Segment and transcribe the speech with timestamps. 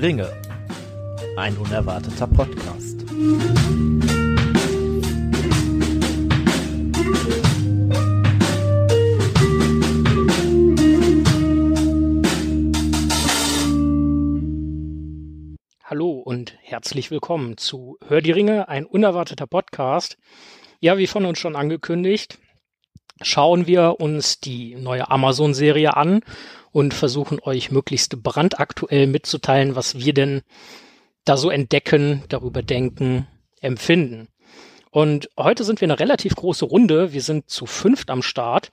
[0.00, 0.32] Die Ringe.
[1.36, 3.04] Ein unerwarteter Podcast.
[15.84, 20.16] Hallo und herzlich willkommen zu Hör die Ringe, ein unerwarteter Podcast.
[20.80, 22.38] Ja, wie von uns schon angekündigt,
[23.20, 26.22] schauen wir uns die neue Amazon-Serie an
[26.72, 30.42] und versuchen euch möglichst brandaktuell mitzuteilen, was wir denn
[31.24, 33.26] da so entdecken, darüber denken,
[33.60, 34.28] empfinden.
[34.90, 37.12] Und heute sind wir eine relativ große Runde.
[37.12, 38.72] Wir sind zu fünft am Start.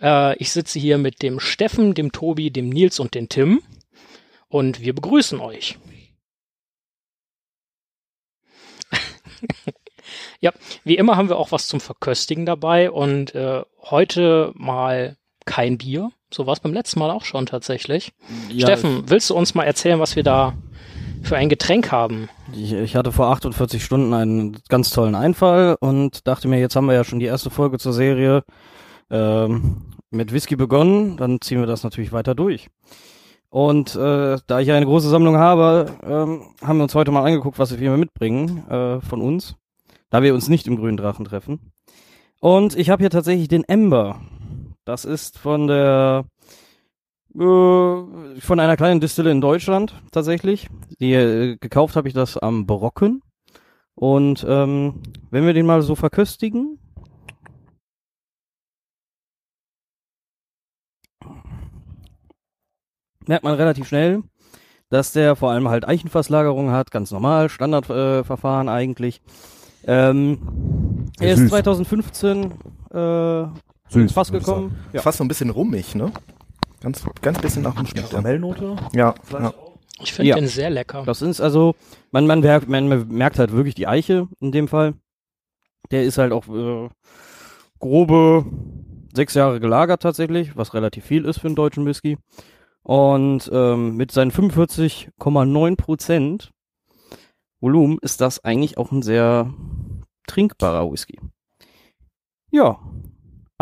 [0.00, 3.62] Äh, ich sitze hier mit dem Steffen, dem Tobi, dem Nils und dem Tim.
[4.48, 5.78] Und wir begrüßen euch.
[10.40, 10.52] ja,
[10.84, 16.10] wie immer haben wir auch was zum Verköstigen dabei und äh, heute mal kein Bier.
[16.32, 18.12] So war es beim letzten Mal auch schon tatsächlich.
[18.48, 20.54] Ja, Steffen, willst du uns mal erzählen, was wir da
[21.22, 22.28] für ein Getränk haben?
[22.54, 26.86] Ich, ich, hatte vor 48 Stunden einen ganz tollen Einfall und dachte mir, jetzt haben
[26.86, 28.44] wir ja schon die erste Folge zur Serie
[29.10, 32.68] ähm, mit Whisky begonnen, dann ziehen wir das natürlich weiter durch.
[33.50, 37.24] Und äh, da ich ja eine große Sammlung habe, ähm, haben wir uns heute mal
[37.24, 39.56] angeguckt, was wir mitbringen äh, von uns,
[40.08, 41.72] da wir uns nicht im grünen Drachen treffen.
[42.40, 44.20] Und ich habe hier tatsächlich den Ember.
[44.84, 46.24] Das ist von der
[47.34, 50.68] äh, von einer kleinen Distille in Deutschland tatsächlich.
[51.00, 53.22] Die äh, gekauft habe ich das am Brocken.
[53.94, 56.78] Und ähm, wenn wir den mal so verköstigen,
[63.26, 64.22] merkt man relativ schnell,
[64.88, 69.22] dass der vor allem halt Eichenfasslagerung hat, ganz normal, Standardverfahren äh, eigentlich.
[69.84, 72.52] Ähm, er ist 2015
[72.92, 73.44] äh,
[73.92, 74.76] Süß, Fass gekommen.
[74.92, 75.02] Ja.
[75.02, 76.12] Fast so ein bisschen rummig, ne?
[76.80, 78.10] Ganz, ganz bisschen nach dem Schnitt.
[78.10, 78.76] Karamellnote?
[78.92, 79.14] Ja.
[79.30, 79.54] ja.
[80.00, 80.36] Ich finde ja.
[80.36, 81.04] den sehr lecker.
[81.04, 81.74] Das ist also,
[82.10, 84.94] man, man, merkt, man merkt halt wirklich die Eiche in dem Fall.
[85.90, 86.88] Der ist halt auch äh,
[87.78, 88.46] grobe
[89.14, 92.18] sechs Jahre gelagert tatsächlich, was relativ viel ist für einen deutschen Whisky.
[92.82, 96.50] Und ähm, mit seinen 45,9 Prozent
[97.60, 99.52] Volumen ist das eigentlich auch ein sehr
[100.26, 101.20] trinkbarer Whisky.
[102.50, 102.80] Ja,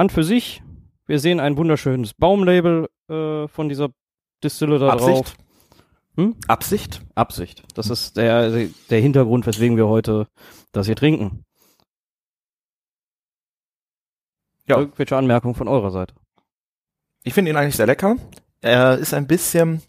[0.00, 0.62] an für sich,
[1.06, 3.91] wir sehen ein wunderschönes Baumlabel äh, von dieser
[4.43, 5.11] Distille da Absicht?
[5.11, 5.37] drauf.
[6.16, 6.37] Hm?
[6.49, 7.03] Absicht?
[7.15, 7.62] Absicht.
[7.75, 10.27] Das ist der, der Hintergrund, weswegen wir heute
[10.72, 11.44] das hier trinken.
[14.66, 14.78] Ja.
[14.78, 16.15] Irgendwelche Anmerkungen von eurer Seite?
[17.22, 18.16] Ich finde ihn eigentlich sehr lecker.
[18.62, 19.83] Er ist ein bisschen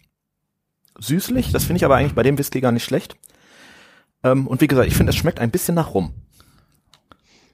[0.99, 3.15] süßlich, das finde ich aber eigentlich bei dem Whisky gar nicht schlecht.
[4.23, 6.13] Ähm, und wie gesagt, ich finde, es schmeckt ein bisschen nach Rum.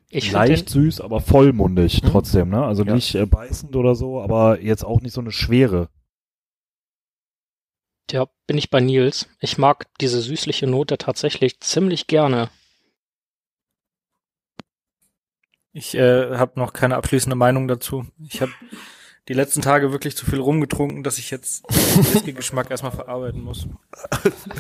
[0.10, 2.08] Ich Leicht süß, aber vollmundig mhm.
[2.08, 2.64] trotzdem, ne?
[2.64, 2.94] Also ja.
[2.96, 5.90] nicht äh, beißend oder so, aber jetzt auch nicht so eine schwere.
[8.10, 9.28] Ja, bin ich bei Nils.
[9.42, 12.50] Ich mag diese süßliche Note tatsächlich ziemlich gerne.
[15.74, 18.06] Ich äh, habe noch keine abschließende Meinung dazu.
[18.30, 18.52] Ich habe
[19.28, 21.66] die letzten Tage wirklich zu viel rumgetrunken, dass ich jetzt
[22.26, 23.68] den Geschmack erstmal verarbeiten muss.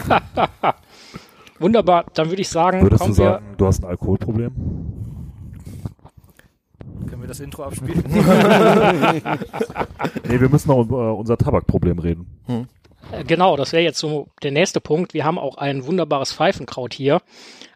[1.59, 5.16] Wunderbar, dann würde ich sagen, Würdest du sagen, du hast ein Alkoholproblem?
[7.07, 8.03] Können wir das Intro abspielen?
[10.27, 12.25] nee, wir müssen noch über unser Tabakproblem reden.
[12.45, 12.67] Hm.
[13.11, 15.13] Äh, genau, das wäre jetzt so der nächste Punkt.
[15.13, 17.21] Wir haben auch ein wunderbares Pfeifenkraut hier.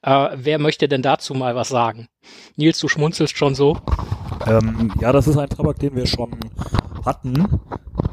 [0.01, 2.07] Äh, wer möchte denn dazu mal was sagen?
[2.55, 3.77] Nils, du schmunzelst schon so.
[4.47, 6.31] Ähm, ja, das ist ein Tabak, den wir schon
[7.05, 7.45] hatten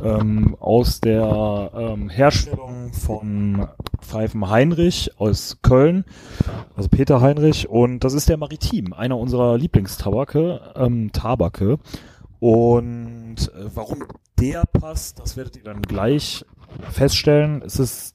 [0.02, 3.68] ähm, aus der ähm, Herstellung von
[4.00, 6.04] Pfeifen Heinrich aus Köln,
[6.76, 7.68] also Peter Heinrich.
[7.68, 11.78] Und das ist der Maritim, einer unserer Lieblingstabake, ähm, Tabake.
[12.40, 14.04] Und äh, warum
[14.38, 16.44] der passt, das werdet ihr dann gleich
[16.90, 17.62] feststellen.
[17.62, 18.14] Es ist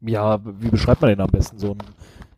[0.00, 1.58] ja, wie beschreibt man den am besten?
[1.58, 1.78] So ein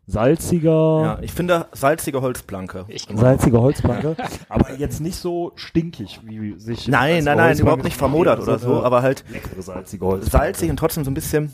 [0.08, 1.02] salziger.
[1.02, 2.86] Ja, ich finde salzige Holzplanke.
[2.88, 4.16] Ich salzige Holzplanke,
[4.48, 6.88] aber jetzt nicht so stinkig, wie sich.
[6.88, 10.30] Nein, nein, nein, überhaupt nicht vermodert oder so, aber halt leckere salzige Holzplanke.
[10.30, 11.52] Salzig und trotzdem so ein bisschen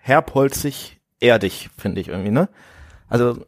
[0.00, 2.48] herbholzig, erdig, finde ich irgendwie, ne?
[3.08, 3.44] Also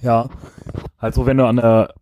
[0.00, 0.30] ja,
[0.98, 1.94] halt so, wenn du an der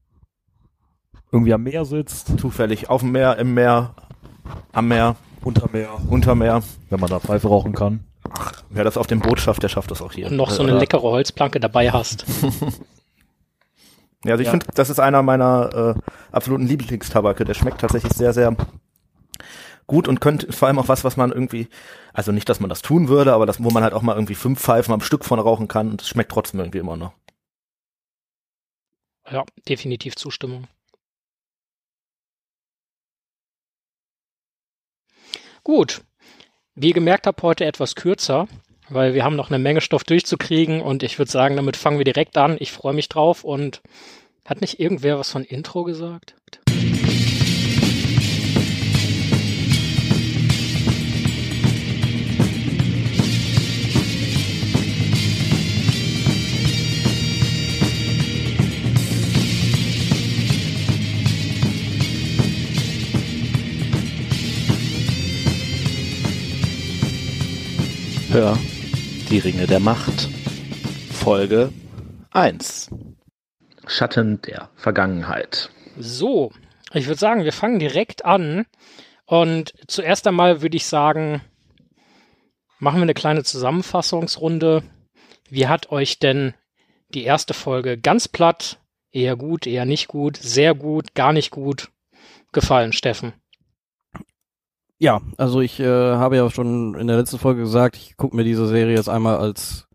[1.33, 3.95] irgendwie am Meer sitzt, zufällig auf dem Meer, im Meer,
[4.73, 8.05] am Meer, unter Meer, unter Meer, wenn man da Pfeife rauchen kann.
[8.31, 10.27] Ach, wer das auf dem Boot schafft, der schafft das auch hier.
[10.27, 12.25] Und noch so eine äh, leckere Holzplanke dabei hast.
[14.25, 14.51] ja, also ich ja.
[14.53, 16.01] finde, das ist einer meiner äh,
[16.33, 17.45] absoluten Lieblingstabake.
[17.45, 18.57] Der schmeckt tatsächlich sehr, sehr
[19.87, 21.69] gut und könnte vor allem auch was, was man irgendwie,
[22.13, 24.37] also nicht, dass man das tun würde, aber das, wo man halt auch mal irgendwie
[24.37, 27.13] fünf Pfeifen am Stück von rauchen kann und es schmeckt trotzdem irgendwie immer noch.
[29.29, 30.69] Ja, definitiv Zustimmung.
[35.65, 36.03] Gut,
[36.81, 38.49] wie ihr gemerkt habt, heute etwas kürzer,
[38.89, 42.05] weil wir haben noch eine Menge Stoff durchzukriegen und ich würde sagen, damit fangen wir
[42.05, 42.57] direkt an.
[42.59, 43.83] Ich freue mich drauf und
[44.47, 46.35] hat nicht irgendwer was von Intro gesagt?
[68.33, 68.57] Hör
[69.29, 70.29] die Ringe der Macht.
[71.13, 71.73] Folge
[72.31, 72.89] 1.
[73.89, 75.71] Schatten der Vergangenheit.
[75.99, 76.53] So,
[76.93, 78.67] ich würde sagen, wir fangen direkt an.
[79.27, 81.41] Und zuerst einmal würde ich sagen,
[82.79, 84.85] machen wir eine kleine Zusammenfassungsrunde.
[85.49, 86.55] Wie hat euch denn
[87.09, 88.79] die erste Folge ganz platt,
[89.11, 91.89] eher gut, eher nicht gut, sehr gut, gar nicht gut
[92.53, 93.33] gefallen, Steffen?
[95.03, 98.45] Ja, also ich äh, habe ja schon in der letzten Folge gesagt, ich gucke mir
[98.45, 99.89] diese Serie jetzt einmal als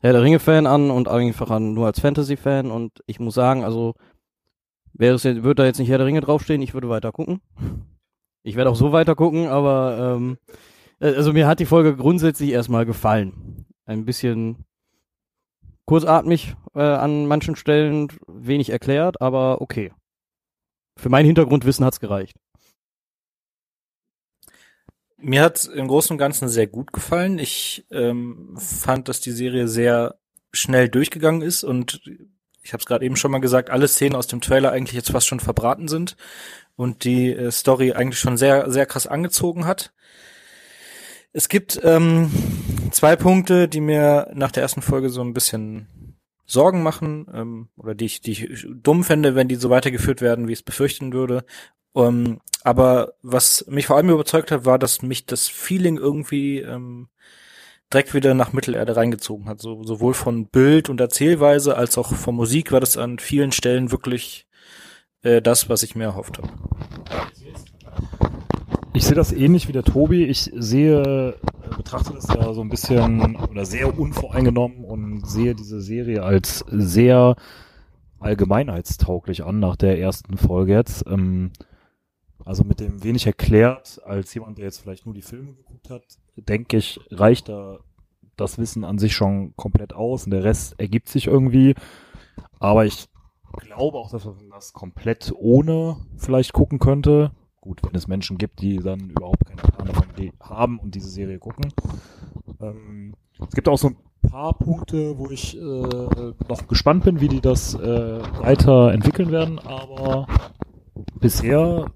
[0.00, 3.94] Herr der Ringe-Fan an und einfach an, nur als Fantasy-Fan und ich muss sagen, also
[4.92, 7.40] wäre es jetzt, würde da jetzt nicht Herr der Ringe draufstehen, ich würde weiter gucken.
[8.42, 10.36] Ich werde auch so weiter gucken, aber ähm,
[11.00, 13.64] äh, also mir hat die Folge grundsätzlich erstmal gefallen.
[13.86, 14.66] Ein bisschen
[15.86, 19.90] kurzatmig äh, an manchen Stellen, wenig erklärt, aber okay.
[20.98, 22.36] Für mein Hintergrundwissen hat's gereicht.
[25.22, 27.38] Mir hat im Großen und Ganzen sehr gut gefallen.
[27.38, 30.16] Ich ähm, fand, dass die Serie sehr
[30.52, 32.00] schnell durchgegangen ist und
[32.62, 35.10] ich habe es gerade eben schon mal gesagt, alle Szenen aus dem Trailer eigentlich jetzt
[35.10, 36.16] fast schon verbraten sind
[36.76, 39.92] und die äh, Story eigentlich schon sehr, sehr krass angezogen hat.
[41.32, 42.30] Es gibt ähm,
[42.90, 46.09] zwei Punkte, die mir nach der ersten Folge so ein bisschen
[46.50, 50.48] Sorgen machen ähm, oder die ich, die ich dumm fände, wenn die so weitergeführt werden,
[50.48, 51.44] wie ich es befürchten würde.
[51.94, 57.08] Ähm, aber was mich vor allem überzeugt hat, war, dass mich das Feeling irgendwie ähm,
[57.92, 59.60] direkt wieder nach Mittelerde reingezogen hat.
[59.60, 63.92] So, sowohl von Bild und Erzählweise als auch von Musik war das an vielen Stellen
[63.92, 64.46] wirklich
[65.22, 66.48] äh, das, was ich mir erhofft habe.
[68.92, 70.24] Ich sehe das ähnlich wie der Tobi.
[70.24, 71.36] Ich sehe,
[71.76, 77.36] betrachte das ja so ein bisschen oder sehr unvoreingenommen und sehe diese Serie als sehr
[78.18, 81.04] allgemeinheitstauglich an nach der ersten Folge jetzt.
[81.06, 81.52] Ähm,
[82.44, 86.02] also mit dem wenig erklärt, als jemand, der jetzt vielleicht nur die Filme geguckt hat,
[86.36, 87.78] denke ich, reicht da
[88.36, 91.74] das Wissen an sich schon komplett aus und der Rest ergibt sich irgendwie.
[92.58, 93.08] Aber ich
[93.52, 97.32] glaube auch, dass man das komplett ohne vielleicht gucken könnte.
[97.60, 101.38] Gut, wenn es Menschen gibt, die dann überhaupt keine Plan davon haben und diese Serie
[101.38, 101.72] gucken.
[102.60, 103.96] Ähm, es gibt auch so ein
[104.30, 109.58] paar Punkte, wo ich äh, noch gespannt bin, wie die das äh, weiter entwickeln werden,
[109.58, 110.26] aber
[111.20, 111.86] bisher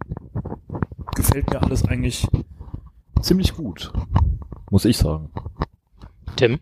[1.14, 2.26] gefällt mir alles eigentlich
[3.22, 3.92] ziemlich gut,
[4.70, 5.30] muss ich sagen.
[6.36, 6.58] Tim?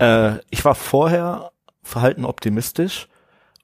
[0.00, 3.08] Äh, ich war vorher verhalten optimistisch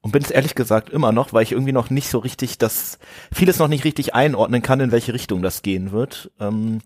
[0.06, 3.00] und bin es ehrlich gesagt immer noch, weil ich irgendwie noch nicht so richtig das,
[3.34, 6.30] vieles noch nicht richtig einordnen kann, in welche Richtung das gehen wird.
[6.38, 6.80] Ähm,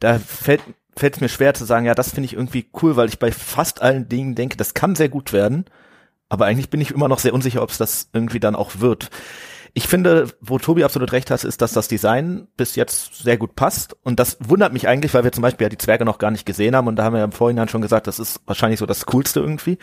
[0.00, 0.60] da fällt
[0.96, 3.30] fällt es mir schwer zu sagen, ja, das finde ich irgendwie cool, weil ich bei
[3.30, 5.64] fast allen Dingen denke, das kann sehr gut werden.
[6.28, 9.10] Aber eigentlich bin ich immer noch sehr unsicher, ob es das irgendwie dann auch wird.
[9.74, 13.54] Ich finde, wo Tobi absolut recht hat, ist, dass das Design bis jetzt sehr gut
[13.54, 13.96] passt.
[14.02, 16.46] Und das wundert mich eigentlich, weil wir zum Beispiel ja die Zwerge noch gar nicht
[16.46, 16.88] gesehen haben.
[16.88, 19.40] Und da haben wir ja im Vorhinein schon gesagt, das ist wahrscheinlich so das Coolste
[19.40, 19.78] irgendwie.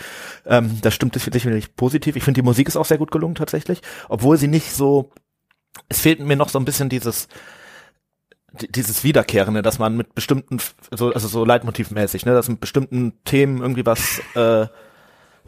[0.45, 2.15] Ähm, das stimmt sicherlich positiv.
[2.15, 3.81] Ich finde, die Musik ist auch sehr gut gelungen tatsächlich.
[4.09, 5.11] Obwohl sie nicht so,
[5.89, 7.27] es fehlt mir noch so ein bisschen dieses,
[8.61, 10.59] dieses Wiederkehrende, dass man mit bestimmten,
[10.91, 14.67] so, also so leitmotivmäßig, ne, dass mit bestimmten Themen irgendwie was, äh,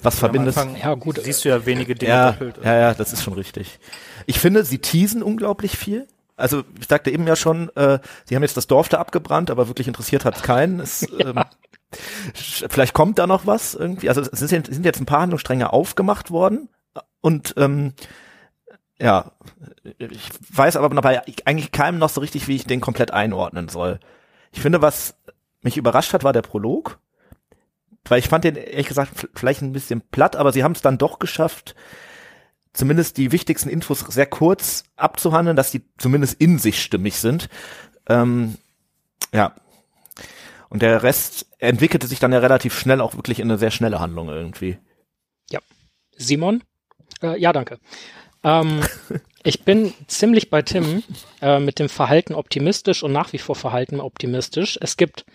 [0.01, 0.55] was ja, verbindet.
[0.81, 1.19] ja, gut.
[1.23, 2.59] Siehst du ja wenige Dinge ja, doppelt.
[2.63, 3.79] Ja, ja, das ist schon richtig.
[4.25, 6.07] Ich finde, sie teasen unglaublich viel.
[6.35, 9.67] Also ich sagte eben ja schon, äh, sie haben jetzt das Dorf da abgebrannt, aber
[9.67, 10.79] wirklich interessiert hat keinen.
[10.79, 11.29] Es, ja.
[11.29, 11.43] ähm,
[12.69, 14.09] vielleicht kommt da noch was irgendwie.
[14.09, 16.69] Also es sind, sind jetzt ein paar Handlungsstränge aufgemacht worden
[17.21, 17.93] und ähm,
[19.01, 19.31] ja,
[19.97, 23.99] ich weiß aber dabei eigentlich keinem noch so richtig, wie ich den komplett einordnen soll.
[24.51, 25.15] Ich finde, was
[25.61, 26.99] mich überrascht hat, war der Prolog
[28.05, 30.97] weil ich fand den ehrlich gesagt vielleicht ein bisschen platt, aber sie haben es dann
[30.97, 31.75] doch geschafft,
[32.73, 37.49] zumindest die wichtigsten Infos sehr kurz abzuhandeln, dass die zumindest in sich stimmig sind.
[38.07, 38.55] Ähm,
[39.33, 39.55] ja.
[40.69, 43.99] Und der Rest entwickelte sich dann ja relativ schnell auch wirklich in eine sehr schnelle
[43.99, 44.77] Handlung irgendwie.
[45.49, 45.59] Ja.
[46.15, 46.63] Simon?
[47.21, 47.79] Äh, ja, danke.
[48.43, 48.81] Ähm,
[49.43, 51.03] ich bin ziemlich bei Tim
[51.41, 54.77] äh, mit dem Verhalten optimistisch und nach wie vor Verhalten optimistisch.
[54.81, 55.25] Es gibt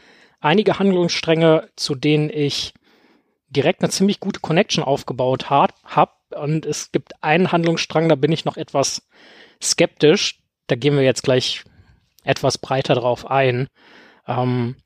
[0.44, 2.74] einige Handlungsstränge, zu denen ich
[3.48, 5.74] direkt eine ziemlich gute Connection aufgebaut habe.
[5.84, 6.20] Hab.
[6.34, 9.06] Und es gibt einen Handlungsstrang, da bin ich noch etwas
[9.62, 10.40] skeptisch.
[10.66, 11.64] Da gehen wir jetzt gleich
[12.24, 13.68] etwas breiter drauf ein.
[14.26, 14.76] Ähm,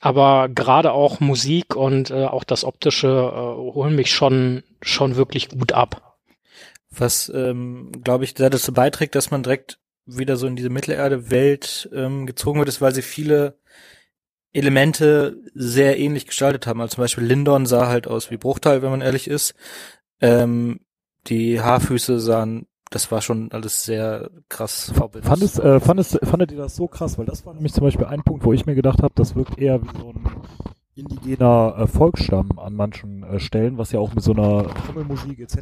[0.00, 5.48] Aber gerade auch Musik und äh, auch das Optische äh, holen mich schon, schon wirklich
[5.48, 6.16] gut ab.
[6.90, 11.90] Was, ähm, glaube ich, da dazu beiträgt, dass man direkt wieder so in diese Mittelerde-Welt
[11.92, 13.58] ähm, gezogen wird, ist, weil sie viele
[14.52, 16.80] Elemente sehr ähnlich gestaltet haben.
[16.80, 19.54] Also zum Beispiel Lindon sah halt aus wie Bruchteil, wenn man ehrlich ist.
[20.20, 20.80] Ähm,
[21.26, 25.28] die Haarfüße sahen, das war schon alles sehr krass vorbildlich.
[25.28, 27.18] Fandest, äh, fandest, fandet ihr das so krass?
[27.18, 29.58] Weil das war nämlich zum Beispiel ein Punkt, wo ich mir gedacht habe, das wirkt
[29.58, 30.26] eher wie so ein
[30.94, 35.58] indigener äh, Volksstamm an manchen äh, Stellen, was ja auch mit so einer Trommelmusik etc.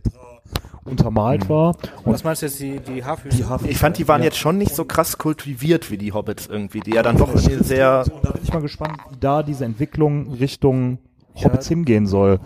[0.87, 1.49] untermalt Mhm.
[1.49, 1.77] war.
[2.05, 3.37] Und was meinst du jetzt, die, die Haarfüße?
[3.37, 4.27] Die Haarfüße- Ich fand, die waren ja.
[4.27, 7.63] jetzt schon nicht so krass kultiviert wie die Hobbits irgendwie, die ja dann doch irgendwie
[7.65, 10.99] sehr, So, und da bin ich mal gespannt, wie da diese Entwicklung Richtung
[11.35, 12.41] Hobbits hingehen soll.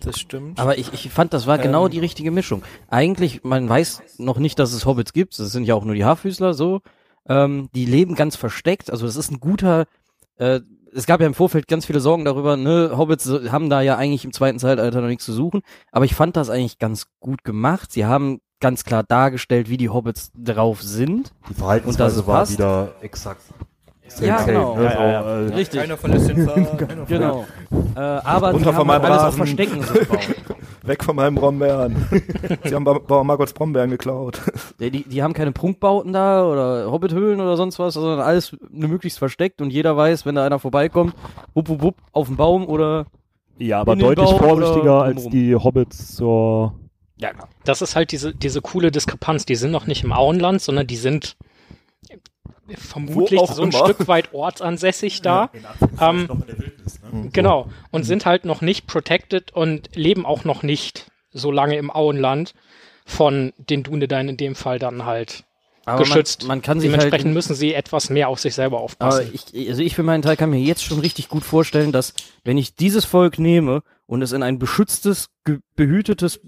[0.00, 0.60] Das stimmt.
[0.60, 1.90] Aber ich, ich fand, das war genau Ähm.
[1.92, 2.62] die richtige Mischung.
[2.88, 5.36] Eigentlich, man weiß noch nicht, dass es Hobbits gibt.
[5.38, 6.82] Das sind ja auch nur die Haarfüßler so.
[7.28, 8.90] Ähm, die leben ganz versteckt.
[8.92, 9.86] Also das ist ein guter.
[10.36, 10.60] Äh,
[10.94, 12.56] es gab ja im Vorfeld ganz viele Sorgen darüber.
[12.56, 15.62] Ne, Hobbits haben da ja eigentlich im zweiten Zeitalter noch nichts zu suchen.
[15.92, 17.92] Aber ich fand das eigentlich ganz gut gemacht.
[17.92, 21.32] Sie haben ganz klar dargestellt, wie die Hobbits drauf sind.
[21.44, 22.52] Die Und Verhaltensweise das war passt.
[22.52, 23.42] wieder exakt.
[24.20, 24.76] Ja, genau.
[24.76, 24.84] Ne?
[24.84, 25.10] Ja, ja,
[25.42, 25.54] ja.
[25.54, 25.80] Richtig.
[25.80, 27.04] Keiner verlässt den Saal.
[27.08, 27.46] Genau.
[27.94, 29.36] Äh, aber Runter von haben meinem alles auf.
[29.36, 29.94] Verstecken so
[30.82, 31.96] weg von meinem Brombeeren.
[32.64, 34.40] Sie haben Ba- Bauer Margots Brombeeren geklaut.
[34.80, 38.88] Die, die, die haben keine Prunkbauten da oder Hobbithöhlen oder sonst was, sondern alles nur
[38.88, 41.14] möglichst versteckt und jeder weiß, wenn da einer vorbeikommt,
[41.54, 43.06] wupp, wupp, wupp, auf dem Baum oder.
[43.58, 46.72] ja, aber in den deutlich Baum vorsichtiger als die Hobbits zur
[47.18, 47.30] Ja,
[47.64, 49.44] Das ist halt diese, diese coole Diskrepanz.
[49.44, 51.36] Die sind noch nicht im Auenland, sondern die sind
[52.76, 53.84] vermutlich so ein immer.
[53.84, 55.50] Stück weit ortsansässig da.
[56.00, 56.28] Ähm,
[57.32, 57.68] Genau.
[57.90, 62.54] Und sind halt noch nicht protected und leben auch noch nicht so lange im Auenland
[63.04, 65.44] von den Dunedain in dem Fall dann halt
[65.84, 66.42] aber geschützt.
[66.42, 69.30] Man, man kann sich Dementsprechend halt, müssen sie etwas mehr auf sich selber aber aufpassen.
[69.32, 72.12] ich, also ich für meinen Teil kann mir jetzt schon richtig gut vorstellen, dass
[72.44, 75.30] wenn ich dieses Volk nehme und es in ein beschütztes,
[75.74, 76.40] behütetes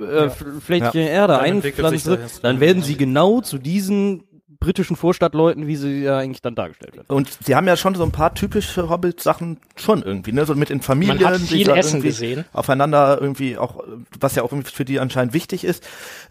[0.00, 4.24] äh, Fläche Erde Dann entwickelt sich einpflanze, dann werden sie genau zu diesen
[4.62, 7.06] britischen Vorstadtleuten, wie sie ja eigentlich dann dargestellt werden.
[7.08, 10.46] Und sie haben ja schon so ein paar typische Hobbit-Sachen schon irgendwie, ne?
[10.46, 12.44] So mit den Familien, Man hat die viel Essen gesehen.
[12.52, 13.82] aufeinander irgendwie auch,
[14.18, 15.86] was ja auch für die anscheinend wichtig ist.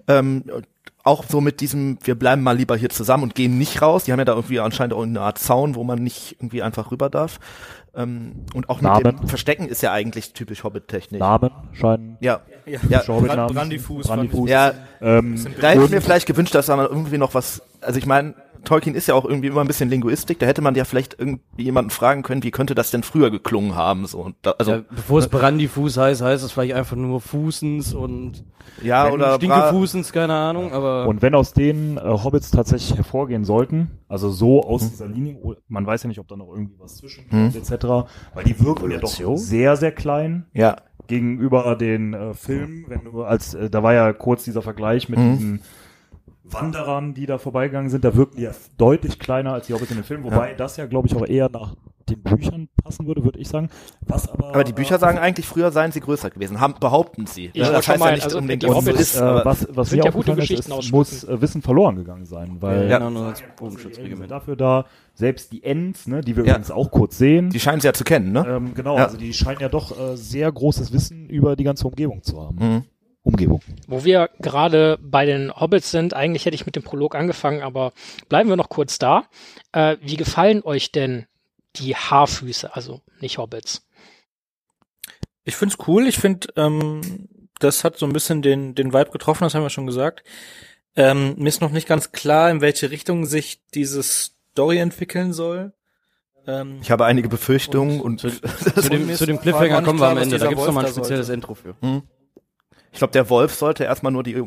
[0.07, 0.43] Ähm,
[1.03, 4.03] auch so mit diesem, wir bleiben mal lieber hier zusammen und gehen nicht raus.
[4.03, 6.91] Die haben ja da irgendwie anscheinend auch eine Art Zaun, wo man nicht irgendwie einfach
[6.91, 7.39] rüber darf.
[7.93, 11.19] Ähm, und auch mit dem Verstecken ist ja eigentlich typisch Hobbit-Technik.
[11.19, 12.17] Namen scheinen.
[12.21, 13.05] Ja, Ja, ja.
[13.07, 13.53] Hobbit-Namen.
[13.53, 14.07] Brandifuß.
[14.07, 14.49] Brandifuß.
[14.49, 17.97] Ja, Ähm, da hätte ich mir vielleicht gewünscht, dass da mal irgendwie noch was, also
[17.99, 20.85] ich meine, Tolkien ist ja auch irgendwie immer ein bisschen Linguistik, da hätte man ja
[20.85, 24.19] vielleicht irgendwie jemanden fragen können, wie könnte das denn früher geklungen haben, so.
[24.19, 28.43] Und da, also, ja, bevor es Brandifuß heißt, heißt es vielleicht einfach nur Fußens und
[28.81, 33.91] ja, oder Stinkefußens, keine Ahnung, aber Und wenn aus den äh, Hobbits tatsächlich hervorgehen sollten,
[34.07, 34.89] also so aus Hm.
[34.89, 37.71] dieser Linie, oh, man weiß ja nicht, ob da noch irgendwie was zwischenkommt, etc.,
[38.33, 40.77] weil die wirken ja doch sehr, sehr klein ja,
[41.07, 45.19] gegenüber den äh, Filmen, wenn du als, äh, da war ja kurz dieser Vergleich mit
[45.19, 45.33] Mhm.
[45.33, 45.61] diesen
[46.53, 49.97] Wanderern, die da vorbeigegangen sind, da wirken die ja deutlich kleiner als die Hobbits in
[49.97, 51.75] den Filmen, wobei das ja, glaube ich, auch eher nach
[52.09, 53.69] den Büchern passen würde, würde ich sagen.
[54.01, 57.25] Was aber, aber die Bücher äh, sagen eigentlich, früher seien sie größer gewesen, haben, behaupten
[57.25, 57.51] sie.
[57.53, 59.89] Ja, das heißt mal, ja nicht also unbedingt, die dass es ist, äh, was, was
[59.89, 62.99] sind mir ja gute ist, Geschichten es muss äh, Wissen verloren gegangen sein, weil Ja.
[62.99, 63.35] ja.
[63.35, 64.29] sind Bogenschutzregiment.
[64.31, 66.51] dafür da, selbst die Ents, ne, die wir Ja.
[66.53, 68.45] übrigens auch kurz sehen, die scheinen sie ja zu kennen, ne?
[68.47, 69.05] ähm, genau, Ja.
[69.05, 72.55] also die scheinen ja doch äh, sehr großes Wissen über die ganze Umgebung zu haben.
[72.59, 72.83] Mhm.
[73.23, 73.61] Umgebung.
[73.87, 77.93] Wo wir gerade bei den Hobbits sind, eigentlich hätte ich mit dem Prolog angefangen, aber
[78.29, 79.25] bleiben wir noch kurz da.
[79.71, 81.27] Äh, wie gefallen euch denn
[81.75, 83.85] die Haarfüße, also nicht Hobbits?
[85.43, 86.07] Ich find's cool.
[86.07, 87.01] Ich finde, ähm,
[87.59, 90.23] das hat so ein bisschen den, den Vibe getroffen, das haben wir schon gesagt.
[90.95, 95.73] Ähm, mir ist noch nicht ganz klar, in welche Richtung sich diese Story entwickeln soll.
[96.47, 99.81] Ähm, Ich habe einige Befürchtungen und, Zu Und dem, zu ist dem vor allem Cliffhanger
[99.83, 100.37] kommen wir am Ende.
[100.37, 101.33] Da gibt's noch mal ein spezielles sollte.
[101.33, 101.75] Intro für.
[102.91, 104.43] Ich glaube, der Wolf sollte erstmal nur die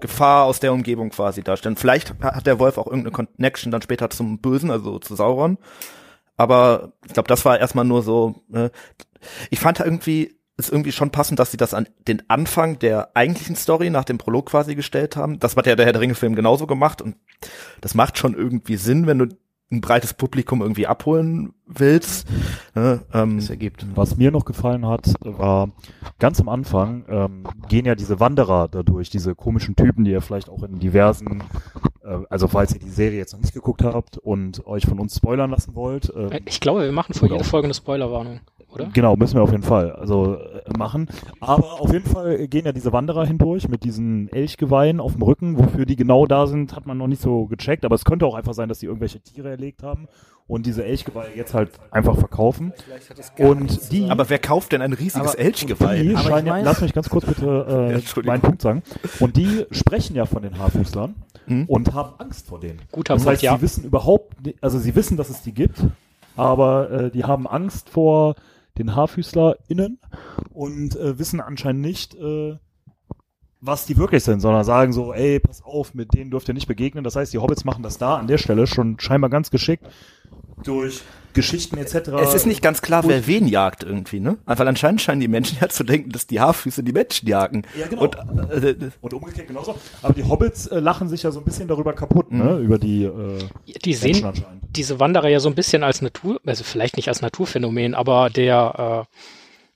[0.00, 1.76] Gefahr aus der Umgebung quasi darstellen.
[1.76, 5.58] Vielleicht hat der Wolf auch irgendeine Connection dann später zum Bösen, also zu Sauron.
[6.36, 8.42] Aber ich glaube, das war erstmal nur so.
[8.48, 8.70] Ne?
[9.50, 13.56] Ich fand irgendwie ist irgendwie schon passend, dass sie das an den Anfang der eigentlichen
[13.56, 15.40] Story nach dem Prolog quasi gestellt haben.
[15.40, 17.16] Das hat ja der Herr der Ringe Film genauso gemacht und
[17.80, 19.26] das macht schon irgendwie Sinn, wenn du
[19.74, 22.26] ein breites Publikum irgendwie abholen willst.
[22.74, 23.02] Ne?
[23.12, 23.86] Ähm, Das ergibt.
[23.94, 25.70] Was mir noch gefallen hat, war
[26.18, 30.48] ganz am Anfang ähm, gehen ja diese Wanderer dadurch, diese komischen Typen, die ihr vielleicht
[30.48, 31.42] auch in diversen,
[32.04, 35.16] äh, also falls ihr die Serie jetzt noch nicht geguckt habt und euch von uns
[35.16, 38.40] spoilern lassen wollt, äh, Äh, Ich glaube, wir machen vor jeder auch- Folge eine Spoilerwarnung,
[38.74, 38.90] oder?
[38.92, 39.92] Genau, müssen wir auf jeden Fall.
[39.92, 41.08] Also äh, machen.
[41.40, 45.58] Aber auf jeden Fall gehen ja diese Wanderer hindurch mit diesen Elchgeweihen auf dem Rücken.
[45.58, 47.84] Wofür die genau da sind, hat man noch nicht so gecheckt.
[47.84, 50.08] Aber es könnte auch einfach sein, dass die irgendwelche Tiere erlegt haben
[50.46, 52.72] und diese Elchgeweihe jetzt halt einfach verkaufen.
[53.38, 56.02] Und die, Aber wer kauft denn ein riesiges Aber- Elchgeweih?
[56.02, 58.82] die Aber ich scheinen ja, meine- lass mich ganz kurz bitte äh, meinen Punkt sagen.
[59.20, 61.14] Und die sprechen ja von den Haarfüßlern
[61.46, 61.64] Mhm.
[61.66, 62.80] und haben Angst vor denen.
[62.90, 63.56] Guter das Punkt, heißt, ja.
[63.56, 65.78] sie wissen überhaupt, also sie wissen, dass es die gibt,
[66.36, 68.34] aber äh, die haben Angst vor
[68.78, 70.00] den HaarfüßlerInnen
[70.50, 72.56] und äh, wissen anscheinend nicht, äh,
[73.60, 76.68] was die wirklich sind, sondern sagen so, ey, pass auf, mit denen dürft ihr nicht
[76.68, 77.02] begegnen.
[77.02, 79.86] Das heißt, die Hobbits machen das da an der Stelle schon scheinbar ganz geschickt
[80.62, 81.00] durch
[81.32, 82.10] Geschichten etc.
[82.22, 84.38] Es ist nicht ganz klar, wer wen jagt irgendwie, ne?
[84.46, 87.62] Weil anscheinend scheinen die Menschen ja zu denken, dass die Haarfüße die Menschen jagen.
[87.76, 88.02] Ja, genau.
[88.02, 88.14] Und,
[88.50, 89.74] äh, Und umgekehrt genauso.
[90.02, 92.58] Aber die Hobbits äh, lachen sich ja so ein bisschen darüber kaputt, ne?
[92.58, 93.38] Über die äh,
[93.84, 94.62] Die Menschen sehen anscheinend.
[94.76, 99.06] diese Wanderer ja so ein bisschen als Natur, also vielleicht nicht als Naturphänomen, aber der,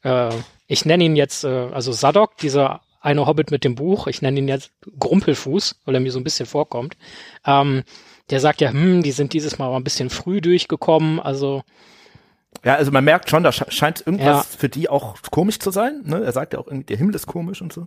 [0.04, 0.32] äh, äh,
[0.68, 4.38] ich nenne ihn jetzt, äh, also Sadok, dieser eine Hobbit mit dem Buch, ich nenne
[4.38, 6.96] ihn jetzt Grumpelfuß, weil er mir so ein bisschen vorkommt.
[7.44, 7.82] Ähm,
[8.30, 11.62] der sagt ja, hm, die sind dieses Mal mal ein bisschen früh durchgekommen, also
[12.64, 14.58] ja, also man merkt schon, da sche- scheint irgendwas Ja.
[14.58, 16.00] für die auch komisch zu sein.
[16.04, 16.24] Ne?
[16.24, 17.86] Er sagt ja auch irgendwie, der Himmel ist komisch und so.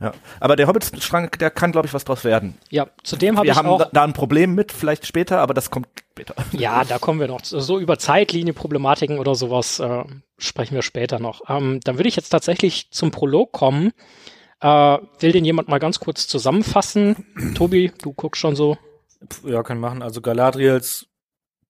[0.00, 0.12] Ja.
[0.40, 2.56] Aber der Hobbit-Strang, der kann, glaube ich, was draus werden.
[2.70, 5.54] ja, zudem habe Wir ich haben auch, da, da ein Problem mit, vielleicht später, aber
[5.54, 6.34] das kommt später.
[6.52, 10.04] ja, da kommen wir noch, so über Zeitlinienproblematiken oder sowas äh,
[10.38, 11.42] sprechen wir später noch.
[11.50, 13.92] Ähm, dann würde ich jetzt tatsächlich zum Prolog kommen.
[14.60, 14.68] Äh,
[15.18, 17.26] will den jemand mal ganz kurz zusammenfassen?
[17.56, 18.78] Tobi, du guckst schon so.
[19.44, 20.02] Ja, kann machen.
[20.02, 21.08] Also Galadriels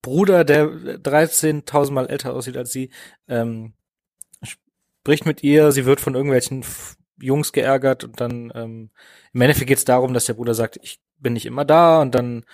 [0.01, 2.91] Bruder, der 13.000 Mal älter aussieht als sie,
[3.27, 3.73] ähm,
[4.43, 6.63] spricht mit ihr, sie wird von irgendwelchen
[7.19, 8.91] Jungs geärgert und dann ähm,
[9.33, 12.13] im Endeffekt geht es darum, dass der Bruder sagt, ich bin nicht immer da und
[12.13, 12.45] dann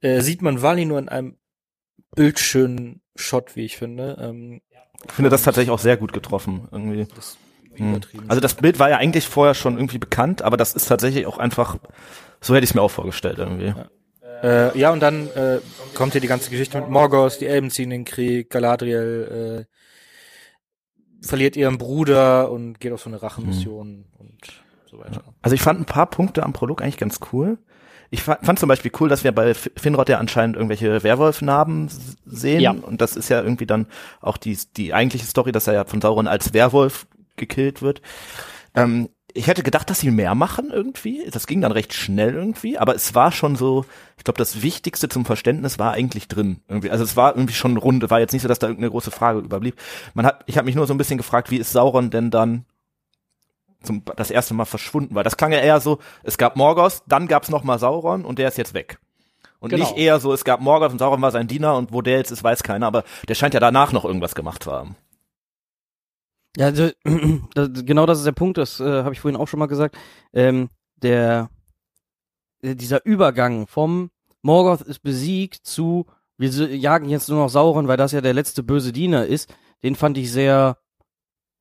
[0.00, 1.38] äh, sieht man Wally nur in einem
[2.14, 4.16] bildschönen Shot, wie ich finde.
[4.20, 4.62] Ähm,
[5.06, 6.68] Ich finde das tatsächlich auch sehr gut getroffen.
[6.70, 7.06] Irgendwie.
[7.14, 7.36] das
[7.74, 8.00] Hm.
[8.28, 11.38] Also das Bild war ja eigentlich vorher schon irgendwie bekannt, aber das ist tatsächlich auch
[11.38, 11.78] einfach,
[12.40, 13.74] so hätte ich es mir auch vorgestellt irgendwie.
[14.42, 15.60] Äh, ja, und dann äh,
[15.94, 21.56] kommt hier die ganze Geschichte mit Morgoth, die Elben ziehen den Krieg, Galadriel äh, verliert
[21.56, 24.38] ihren Bruder und geht auf so eine Rachemission und
[24.86, 25.22] so weiter.
[25.42, 27.58] Also ich fand ein paar Punkte am Prolog eigentlich ganz cool.
[28.10, 31.88] Ich fa- fand zum Beispiel cool, dass wir bei Finrod ja anscheinend irgendwelche Werwolf-Narben
[32.24, 32.60] sehen.
[32.60, 32.72] Ja.
[32.72, 33.86] Und das ist ja irgendwie dann
[34.20, 38.02] auch die, die eigentliche Story, dass er ja von Sauron als Werwolf gekillt wird.
[38.74, 41.28] Ähm, ich hätte gedacht, dass sie mehr machen irgendwie.
[41.30, 43.84] Das ging dann recht schnell irgendwie, aber es war schon so,
[44.16, 46.60] ich glaube, das Wichtigste zum Verständnis war eigentlich drin.
[46.68, 46.90] Irgendwie.
[46.90, 49.40] Also es war irgendwie schon rund, war jetzt nicht so, dass da irgendeine große Frage
[49.40, 49.76] überblieb.
[50.14, 52.64] Man hat, ich habe mich nur so ein bisschen gefragt, wie ist Sauron denn dann
[53.82, 55.24] zum, das erste Mal verschwunden war.
[55.24, 58.48] Das klang ja eher so, es gab Morgoth, dann gab's noch mal Sauron und der
[58.48, 58.98] ist jetzt weg.
[59.58, 59.84] Und Genau.
[59.84, 62.30] nicht eher so, es gab Morgoth und Sauron war sein Diener und wo der jetzt
[62.30, 64.96] ist, weiß keiner, aber der scheint ja danach noch irgendwas gemacht zu haben.
[66.56, 66.90] Ja, also,
[67.54, 69.96] das, genau das ist der Punkt, das äh, habe ich vorhin auch schon mal gesagt.
[70.32, 71.50] Ähm, der,
[72.62, 74.10] äh, dieser Übergang vom
[74.42, 76.06] Morgoth ist besiegt zu
[76.40, 79.94] wir jagen jetzt nur noch Sauron, weil das ja der letzte böse Diener ist, den
[79.94, 80.78] fand ich sehr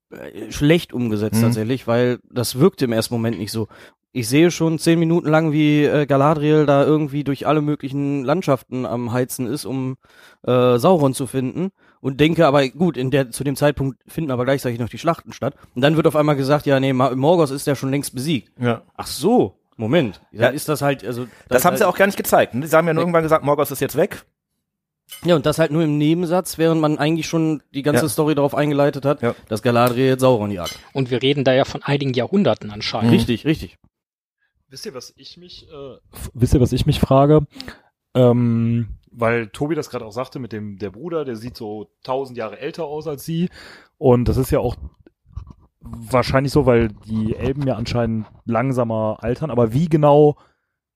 [0.09, 1.41] äh, schlecht umgesetzt Mhm.
[1.41, 3.67] tatsächlich, weil das wirkte im ersten Moment nicht so.
[4.13, 8.85] Ich sehe schon zehn Minuten lang, wie äh, Galadriel da irgendwie durch alle möglichen Landschaften
[8.85, 9.97] am Heizen ist, um
[10.43, 11.71] äh, Sauron zu finden
[12.01, 15.33] und denke aber gut, in der zu dem Zeitpunkt finden aber gleichzeitig noch die Schlachten
[15.33, 18.51] statt und dann wird auf einmal gesagt, ja nee, Morgoth ist ja schon längst besiegt.
[18.59, 18.83] Ja.
[18.95, 20.47] Ach so, Moment, dann Ja.
[20.49, 22.53] ist das halt also Das haben sie auch gar nicht gezeigt.
[22.53, 22.67] Ne?
[22.67, 23.07] Sie haben ja nur Nee.
[23.07, 24.25] irgendwann gesagt, Morgoth ist jetzt weg.
[25.25, 28.09] ja und das halt nur im Nebensatz, während man eigentlich schon die ganze Ja.
[28.09, 29.33] Story darauf eingeleitet hat, Ja.
[29.47, 30.77] dass Galadriel jetzt Sauron jagt.
[30.93, 33.11] Und wir reden da ja von einigen Jahrhunderten anscheinend.
[33.13, 33.77] Richtig, richtig.
[34.67, 35.97] Wisst ihr, was ich mich, äh,
[36.35, 37.47] wisst ihr, was ich mich frage?
[38.13, 42.37] Ähm, weil Tobi das gerade auch sagte mit dem, der Bruder, der sieht so tausend
[42.37, 43.49] Jahre älter aus als sie.
[43.97, 44.75] Und das ist ja auch
[45.81, 49.49] wahrscheinlich so, weil die Elben ja anscheinend langsamer altern.
[49.51, 50.37] Aber wie genau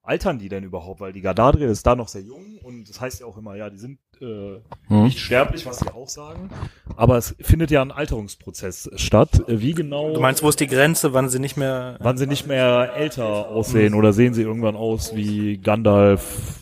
[0.02, 1.00] altern die denn überhaupt?
[1.00, 3.70] Weil die Galadriel ist da noch sehr jung und das heißt ja auch immer, ja,
[3.70, 5.04] die sind äh, Hm.
[5.04, 6.50] nicht sterblich, was sie auch sagen.
[6.96, 9.48] Aber es findet ja ein Alterungsprozess statt.
[9.48, 10.14] Äh, Wie genau?
[10.14, 13.48] Du meinst, wo ist die Grenze, wann sie nicht mehr wann sie nicht mehr älter
[13.50, 16.60] aussehen oder sehen sie irgendwann aus wie Gandalf?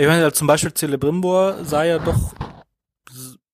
[0.00, 2.34] Ich meine, zum Beispiel Celebrimbor sah ja doch,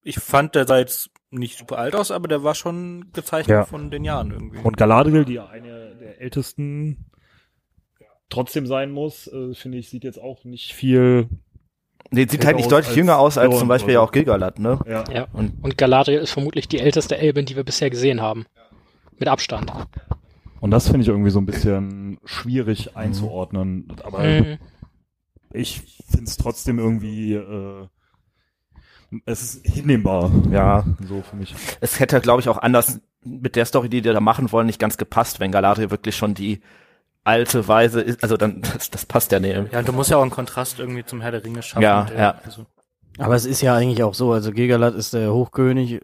[0.03, 3.65] ich fand, der sah jetzt nicht super alt aus, aber der war schon gezeichnet Ja.
[3.65, 4.59] von den Jahren irgendwie.
[4.63, 7.07] Und Galadriel, die ja eine der ältesten
[8.29, 11.29] trotzdem sein muss, äh, finde ich, sieht jetzt auch nicht viel.
[12.13, 14.05] Nee, sieht halt nicht deutlich als jünger aus als Sauron zum Beispiel ja so.
[14.07, 14.79] auch Gilgalad, ne?
[14.87, 15.05] Ja.
[15.13, 15.27] Ja.
[15.33, 18.47] Und Und Galadriel ist vermutlich die älteste Elbin, die wir bisher gesehen haben.
[19.19, 19.73] Mit Abstand.
[20.61, 23.89] Und das finde ich irgendwie so ein bisschen schwierig einzuordnen.
[24.05, 24.59] Aber Mhm.
[25.53, 27.87] Ich finde es trotzdem irgendwie, äh,
[29.25, 30.31] es ist hinnehmbar.
[30.51, 31.55] ja, So für mich.
[31.81, 34.79] es hätte, glaube ich, auch anders mit der Story, die die da machen wollen, nicht
[34.81, 36.61] ganz gepasst, wenn Galadriel wirklich schon die
[37.25, 38.23] alte Weise ist.
[38.23, 39.73] Also dann, das, das passt ja nicht.
[39.73, 41.83] Ja, und du musst ja auch einen Kontrast irgendwie zum Herr der Ringe schaffen.
[41.83, 42.41] Ja, Und, äh, ja.
[42.45, 42.67] Also,
[43.19, 46.01] Aber es ist ja eigentlich auch so, also Gilgalad ist der Hochkönig.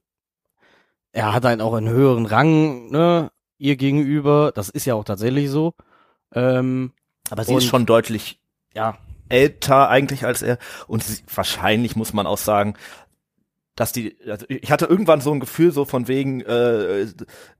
[1.12, 4.50] Er hat halt auch einen höheren Rang, ne, ihr gegenüber.
[4.55, 5.74] Das ist ja auch tatsächlich so.
[6.35, 6.92] Ähm,
[7.31, 8.40] Aber sie Und- ist schon deutlich
[8.74, 8.96] ja,
[9.33, 10.59] älter eigentlich als er.
[10.87, 12.75] Und sie, wahrscheinlich muss man auch sagen,
[13.75, 17.07] dass die, also ich hatte irgendwann so ein Gefühl so von wegen, äh,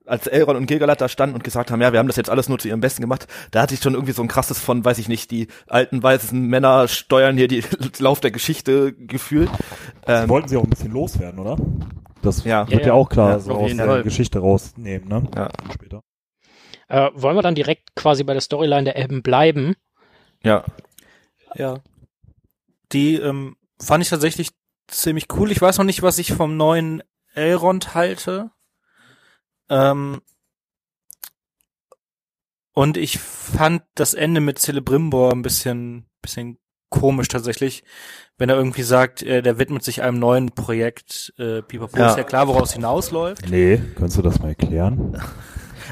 [0.05, 2.51] als Elrond und Gilgalad da standen und gesagt haben, ja, wir haben das jetzt alles
[2.51, 4.99] nur zu ihrem Besten gemacht, da hatte ich schon irgendwie so ein krasses von, weiß
[4.99, 7.65] ich nicht, die alten weißen Männer steuern hier die
[7.99, 9.49] Lauf der Geschichte Gefühl.
[10.05, 11.57] Das Ähm, wollten sie auch ein bisschen loswerden, oder?
[12.21, 12.69] Das Ja.
[12.69, 14.03] wird Ja, ja, auch klar Ja, so aus der Fall.
[14.03, 15.23] Geschichte rausnehmen, ne?
[15.35, 15.49] Ja.
[15.73, 16.03] Später.
[16.89, 19.77] Äh, wollen wir dann direkt quasi bei der Storyline der Elben bleiben?
[20.45, 20.63] ja.
[21.55, 21.81] Ja.
[22.93, 24.51] Die ähm, fand ich tatsächlich
[24.89, 25.51] ziemlich cool.
[25.51, 27.03] Ich weiß noch nicht, was ich vom neuen
[27.35, 28.51] Elrond halte.
[29.69, 30.21] Ähm,
[32.75, 37.85] und ich fand das Ende mit Celebrimbor ein bisschen, bisschen komisch tatsächlich,
[38.39, 41.33] wenn er irgendwie sagt, äh, der widmet sich einem neuen Projekt.
[41.39, 42.11] Äh, Pipapo Ja.
[42.11, 43.49] ist ja klar, woraus hinausläuft.
[43.49, 45.21] Nee, kannst du das mal erklären?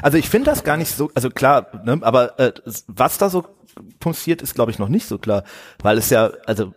[0.03, 2.53] Also ich finde das gar nicht so, also klar, ne, aber äh,
[2.87, 3.46] was da so
[4.01, 5.45] passiert, ist glaube ich noch nicht so klar,
[5.83, 6.75] weil es ja, also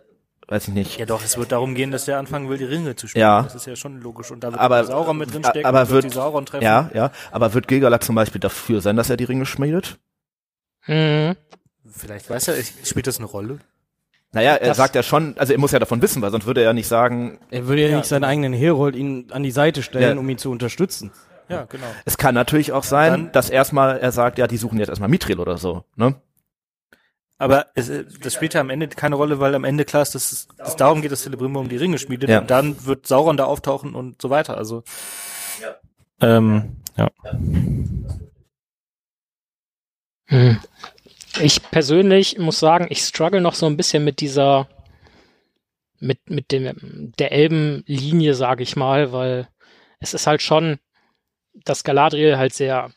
[0.48, 0.98] weiß ich nicht.
[0.98, 3.22] Ja doch, es wird darum gehen, dass der anfangen will, die Ringe zu spielen.
[3.22, 3.42] Ja.
[3.42, 4.30] Das ist ja schon logisch.
[4.30, 6.64] Und da wird Aber- Sauron mit drin stecken, aber und wird- die Sauron treffen.
[6.64, 9.98] Ja, ja, aber wird Gilgalad zum Beispiel dafür sein, dass er die Ringe schmiedet?
[10.86, 11.34] Mhm.
[11.86, 13.58] Vielleicht weiß er, spielt das eine Rolle?
[14.32, 16.60] Naja, er Das- sagt ja schon, also er muss ja davon wissen, weil sonst würde
[16.60, 17.96] er ja nicht sagen, er würde ja, Ja.
[17.98, 20.20] nicht seinen eigenen Herold ihn an die Seite stellen, Ja.
[20.20, 21.12] um ihn zu unterstützen.
[21.48, 21.84] Ja, genau.
[22.06, 25.10] es kann natürlich auch sein, Dann- dass erstmal er sagt, ja, die suchen jetzt erstmal
[25.10, 26.16] Mithril oder so, ne?
[27.44, 30.32] Aber es, das spielt ja am Ende keine Rolle, weil am Ende klar ist, dass
[30.32, 32.40] es dass darum geht, dass Celebrimbor um die Ringe schmiedet Ja.
[32.40, 34.56] und dann wird Sauron da auftauchen und so weiter.
[34.56, 34.82] Also
[36.22, 37.10] ähm, ja.
[40.28, 40.58] Hm.
[41.38, 44.66] Ich persönlich muss sagen, ich struggle noch so ein bisschen mit dieser,
[46.00, 49.48] mit, mit dem, der Elbenlinie, sage ich mal, weil
[50.00, 50.78] es ist halt schon,
[51.52, 52.90] dass Galadriel halt sehr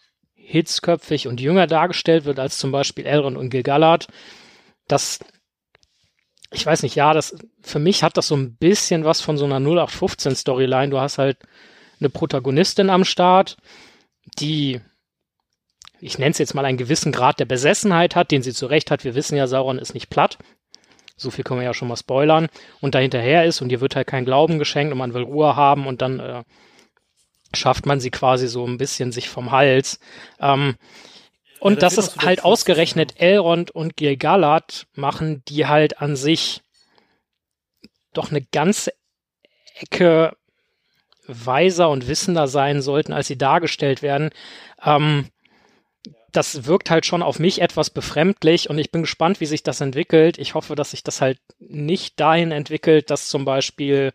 [0.47, 4.07] hitzköpfig und jünger dargestellt wird als zum Beispiel Elrond und Gilgalad.
[4.87, 5.19] Das,
[6.51, 9.43] ich weiß nicht, ja, das, für mich hat das so ein bisschen was von so
[9.43, 10.89] einer 0815 Storyline.
[10.89, 11.37] Du hast halt
[11.99, 13.57] eine Protagonistin am Start,
[14.39, 14.79] die
[15.99, 18.91] ich nenne es jetzt mal einen gewissen Grad der Besessenheit hat, den sie zu Recht
[18.91, 19.03] hat.
[19.03, 20.37] Wir wissen ja, Sauron ist nicht platt.
[21.15, 22.47] So viel können wir ja schon mal spoilern.
[22.79, 25.55] Und da hinterher ist und ihr wird halt kein Glauben geschenkt und man will Ruhe
[25.55, 26.43] haben und dann äh,
[27.53, 29.99] schafft man sie quasi so ein bisschen sich vom Hals.
[30.39, 30.75] Ähm,
[31.59, 36.61] und Ja, da das ist halt ausgerechnet Elrond und Gilgalad machen, die halt an sich
[38.13, 38.93] doch eine ganze
[39.79, 40.35] Ecke
[41.27, 44.29] weiser und wissender sein sollten, als sie dargestellt werden.
[44.83, 45.27] Ähm,
[46.31, 49.81] das wirkt halt schon auf mich etwas befremdlich und ich bin gespannt, wie sich das
[49.81, 50.37] entwickelt.
[50.37, 54.11] Ich hoffe, dass sich das halt nicht dahin entwickelt, dass zum Beispiel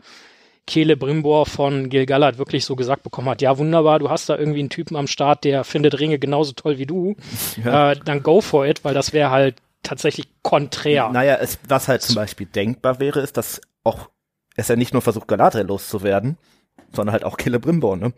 [0.67, 4.61] Kele Brimbor von Gilgalad wirklich so gesagt bekommen hat, ja wunderbar, du hast da irgendwie
[4.61, 7.17] einen Typen am Start, der findet Ringe genauso toll wie du,
[7.65, 7.93] Ja.
[7.93, 11.09] äh, dann go for it, weil das wäre halt tatsächlich konträr.
[11.11, 14.09] Naja, es, was halt zum Beispiel denkbar wäre, ist, dass auch
[14.57, 16.37] es ja nicht nur versucht, Galadriel loszuwerden,
[16.93, 18.13] sondern halt auch Celebrimbor, ne?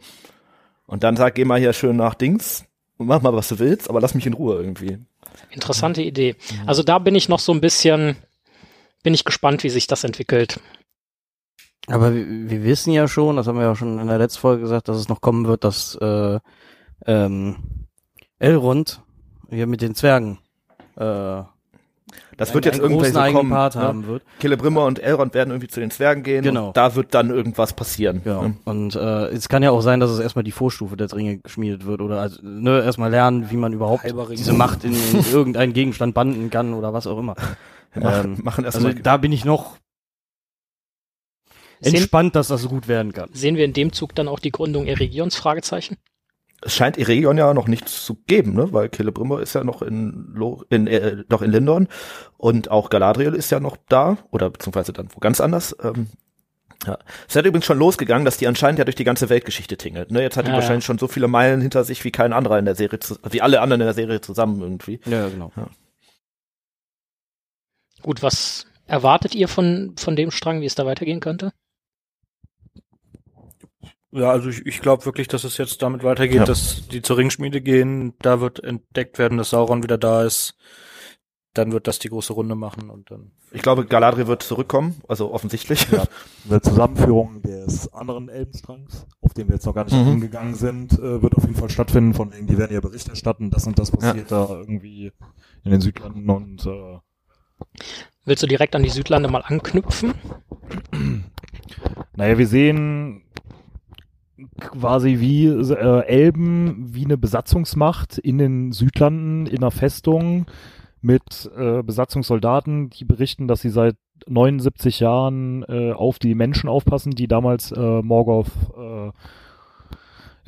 [0.86, 2.66] Und dann sag, geh mal hier schön nach Dings
[2.98, 4.98] und mach mal, was du willst, aber lass mich in Ruhe irgendwie.
[5.50, 6.36] Interessante Idee.
[6.66, 8.16] Also da bin ich noch so ein bisschen,
[9.02, 10.60] bin ich gespannt, wie sich das entwickelt.
[11.88, 14.62] Aber wir, wir wissen ja schon, das haben wir ja schon in der letzten Folge
[14.62, 16.38] gesagt, dass es noch kommen wird, dass äh,
[17.06, 17.56] ähm,
[18.38, 19.02] Elrond
[19.50, 20.38] hier mit den Zwergen
[20.96, 21.00] äh,
[22.36, 23.50] Das einen- wird jetzt großen so kommen.
[23.50, 23.82] Part ne?
[23.82, 24.22] haben wird.
[24.40, 26.68] Celebrimbor und Elrond werden irgendwie zu den Zwergen gehen Genau.
[26.68, 28.22] und da wird dann irgendwas passieren.
[28.24, 28.42] Genau.
[28.44, 28.56] ne?
[28.64, 31.84] Und äh, es kann ja auch sein, dass es erstmal die Vorstufe der Ringe geschmiedet
[31.84, 36.14] wird oder also, ne, erstmal lernen, wie man überhaupt diese Macht in, in irgendeinen Gegenstand
[36.14, 37.34] banden kann oder was auch immer.
[37.94, 39.02] Mach, Ähm, machen Also erstmal.
[39.02, 39.76] da bin ich noch
[41.84, 43.30] Sehen, entspannt, dass das so gut werden kann.
[43.32, 45.36] sehen wir in dem Zug dann auch die Gründung Eregions?
[45.36, 45.96] Fragezeichen.
[46.62, 48.72] es scheint Eregion ja noch nichts zu geben, ne?
[48.72, 51.88] Weil Celebrimbor ist ja noch in, Lo in äh, noch in Lindorn
[52.38, 55.76] und auch Galadriel ist ja noch da oder beziehungsweise dann wo ganz anders.
[55.82, 56.08] Ähm,
[56.86, 56.98] ja.
[57.28, 60.10] Es hat übrigens schon losgegangen, dass die anscheinend ja durch die ganze Weltgeschichte tingelt.
[60.10, 60.22] Ne?
[60.22, 60.60] Jetzt hat die Ja, ja.
[60.60, 63.40] wahrscheinlich schon so viele Meilen hinter sich wie kein anderer in der Serie, zu, wie
[63.40, 65.00] alle anderen in der Serie zusammen irgendwie.
[65.06, 65.50] Ja, genau.
[68.02, 71.52] Gut, was erwartet ihr von, von dem Strang, wie es da weitergehen könnte?
[74.14, 76.44] Ja, also ich, ich glaube wirklich, dass es jetzt damit weitergeht, Ja.
[76.44, 80.54] dass die zur Ringschmiede gehen, da wird entdeckt werden, dass Sauron wieder da ist.
[81.52, 83.30] Dann wird das die große Runde machen und dann.
[83.52, 85.88] Ich glaube, Galadriel wird zurückkommen, also offensichtlich.
[85.90, 86.04] Ja.
[86.50, 90.08] Eine Zusammenführung des anderen Elbenstrangs auf den wir jetzt noch gar nicht Mhm.
[90.12, 93.50] eingegangen sind, äh, wird auf jeden Fall stattfinden, von wegen, die werden ja Bericht erstatten,
[93.50, 95.10] das und das passiert da irgendwie
[95.64, 96.98] in den Südlanden und äh,
[98.24, 100.14] Willst du direkt an die Südlande mal anknüpfen?
[102.16, 103.23] Naja, wir sehen
[104.58, 110.46] quasi wie äh, Elben, wie eine Besatzungsmacht in den Südlanden, in einer Festung
[111.00, 117.12] mit äh, Besatzungssoldaten, die berichten, dass sie seit 79 Jahren äh, auf die Menschen aufpassen,
[117.12, 119.10] die damals äh, Morgoth äh,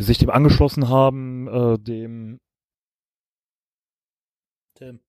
[0.03, 2.41] sich dem angeschlossen haben, äh, dem
[4.75, 5.01] Tim.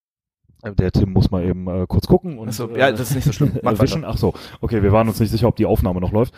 [0.63, 3.15] äh, der Tim muss mal eben äh, kurz gucken und Also, äh, ja, das ist
[3.15, 3.53] nicht so schlimm.
[3.63, 4.03] Mach erwischen.
[4.03, 4.13] weiter.
[4.13, 6.33] Ach so, okay, wir waren uns nicht sicher, ob die Aufnahme noch läuft.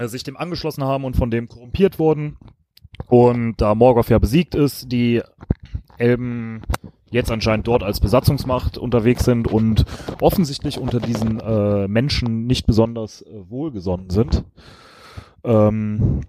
[0.00, 2.38] Äh, sich dem angeschlossen haben und von dem korrumpiert wurden.
[3.06, 5.22] Und da Morgoth ja besiegt ist, die
[5.98, 6.62] Elben
[7.10, 9.84] jetzt anscheinend dort als Besatzungsmacht unterwegs sind und
[10.20, 14.44] offensichtlich unter diesen äh, Menschen nicht besonders äh, wohlgesonnen sind.
[15.44, 16.20] Ähm,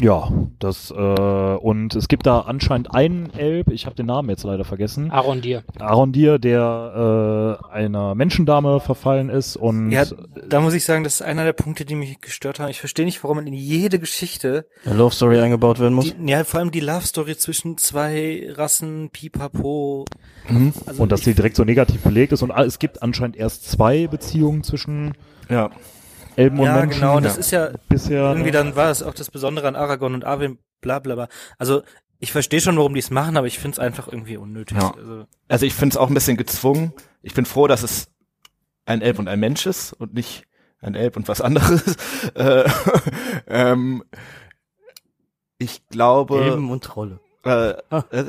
[0.00, 4.44] ja, das äh, und es gibt da anscheinend einen Elb, ich habe den Namen jetzt
[4.44, 5.10] leider vergessen.
[5.10, 5.62] Arondir.
[5.78, 10.04] Arondir, der äh, einer Menschendame verfallen ist und Ja,
[10.48, 12.68] da muss ich sagen, das ist einer der Punkte, die mich gestört haben.
[12.70, 16.14] Ich verstehe nicht, warum man in jede Geschichte, Eine Love Story eingebaut werden muss.
[16.14, 20.04] die, ja, vor allem die Love Story zwischen zwei Rassen, Pipapo.
[20.48, 20.72] Mhm.
[20.84, 23.36] Also und dass die ich- direkt so negativ belegt ist und ah, es gibt anscheinend
[23.36, 25.14] erst zwei Beziehungen zwischen
[25.48, 25.70] Ja.
[26.36, 27.00] Elben und ja, Menschen.
[27.00, 27.40] genau, das Ja.
[27.40, 28.52] ist ja bisher irgendwie ne?
[28.52, 31.28] dann war es auch das Besondere an Aragorn und Arwen, bla bla bla.
[31.58, 31.82] Also
[32.18, 34.78] ich verstehe schon, warum die es machen, aber ich finde es einfach irgendwie unnötig.
[34.78, 34.94] Ja.
[34.96, 36.92] Also, Also ich finde es auch ein bisschen gezwungen.
[37.22, 38.08] Ich bin froh, dass es
[38.86, 40.44] ein Elb und ein Mensch ist und nicht
[40.80, 41.96] ein Elb und was anderes.
[42.34, 42.64] Äh,
[43.48, 44.04] ähm,
[45.58, 47.18] ich glaube, Elben und Trolle.
[47.44, 48.24] äh, äh,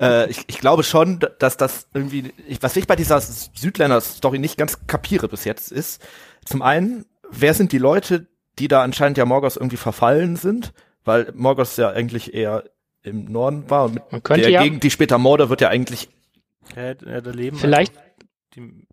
[0.00, 4.56] äh, ich, ich glaube schon, dass das irgendwie, ich, was ich bei dieser Südländer-Story nicht
[4.56, 6.02] ganz kapiere bis jetzt ist,
[6.44, 10.72] zum einen, wer sind die Leute, die da anscheinend ja Morgoth irgendwie verfallen sind,
[11.04, 12.64] weil Morgoth ja eigentlich eher
[13.02, 15.68] im Norden war und mit Man könnte der ja Gegend, die später Mordor wird ja
[15.68, 16.10] eigentlich
[16.76, 17.94] ja, ja, da leben vielleicht,
[18.54, 18.86] die,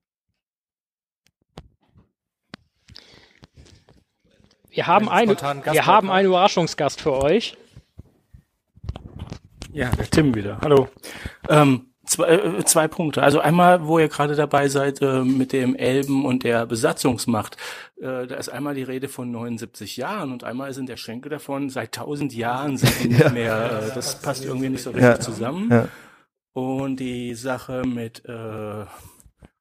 [4.69, 7.57] wir haben, Einen wir haben einen Überraschungsgast für euch.
[9.73, 10.59] Ja, der Tim wieder.
[10.61, 10.87] Hallo.
[11.49, 13.21] Ähm, zwei, äh, zwei Punkte.
[13.21, 17.57] Also einmal, wo ihr gerade dabei seid äh, mit dem Elben und der Besatzungsmacht.
[17.97, 21.69] Äh, da ist einmal die Rede von 79 Jahren und einmal sind der Schenke davon,
[21.69, 23.29] seit 1000 Jahren sind die nicht Ja.
[23.29, 23.81] mehr.
[23.91, 25.19] Äh, das passt irgendwie nicht so richtig Ja.
[25.19, 25.69] zusammen.
[25.71, 25.87] Ja.
[26.53, 28.85] Und die Sache mit, äh,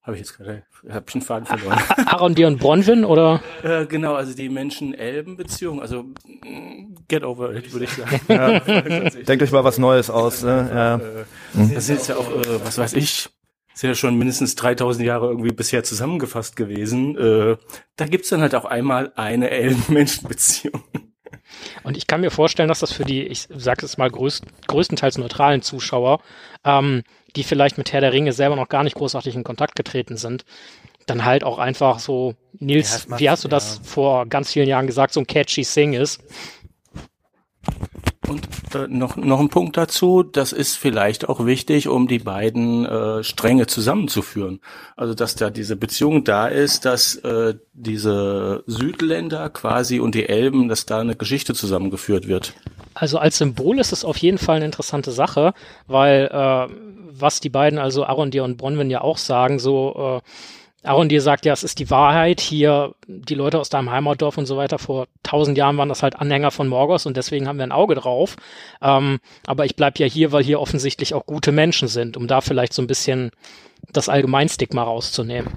[0.07, 1.79] habe ich jetzt gerade, habe ich einen Faden verloren.
[2.07, 3.43] Arondir und Bronwyn oder?
[3.65, 8.21] Äh, genau, also die Menschen-Elben-Beziehung, also mm, get over it, würde ich sagen.
[9.27, 10.45] Denkt euch mal was Neues aus.
[10.45, 10.71] Ne?
[10.73, 10.97] Ja.
[10.97, 13.29] Äh, Das ist ja auch, äh, was weiß ich,
[13.75, 17.17] ist ja schon mindestens 3000 Jahre irgendwie bisher zusammengefasst gewesen.
[17.19, 17.57] Äh,
[17.97, 20.83] da gibt's dann halt auch einmal eine Elben-Menschen-Beziehung.
[21.83, 25.19] Und ich kann mir vorstellen, dass das für die, ich sage es mal, größt, größtenteils
[25.19, 26.21] neutralen Zuschauer,
[26.65, 27.03] ähm,
[27.37, 30.45] die vielleicht mit Herr der Ringe selber noch gar nicht großartig in Kontakt getreten sind,
[31.07, 33.85] dann halt auch einfach so, Ja, Nils, macht- wie hast du das ja.
[33.85, 36.21] vor ganz vielen Jahren gesagt, so ein catchy Sing ist?
[38.29, 42.85] Und äh, noch, noch ein Punkt dazu, das ist vielleicht auch wichtig, um die beiden
[42.85, 44.61] äh, Stränge zusammenzuführen.
[44.97, 50.69] Also dass da diese Beziehung da ist, dass äh, diese Südländer quasi und die Elben,
[50.69, 52.55] dass da eine Geschichte zusammengeführt wird.
[52.95, 55.53] Also als Symbol ist es auf jeden Fall eine interessante Sache,
[55.87, 56.73] weil äh,
[57.19, 60.29] was die beiden, also Arondir und Bronwyn ja auch sagen, so äh,
[60.83, 64.57] Arondir sagt ja, es ist die Wahrheit, hier die Leute aus deinem Heimatdorf und so
[64.57, 67.73] weiter, vor tausend Jahren waren das halt Anhänger von Morgoth und deswegen haben wir ein
[67.73, 68.37] Auge drauf.
[68.81, 72.41] Ähm, aber ich bleib ja hier, weil hier offensichtlich auch gute Menschen sind, um da
[72.41, 73.31] vielleicht so ein bisschen
[73.93, 75.55] das Allgemeinstigma rauszunehmen.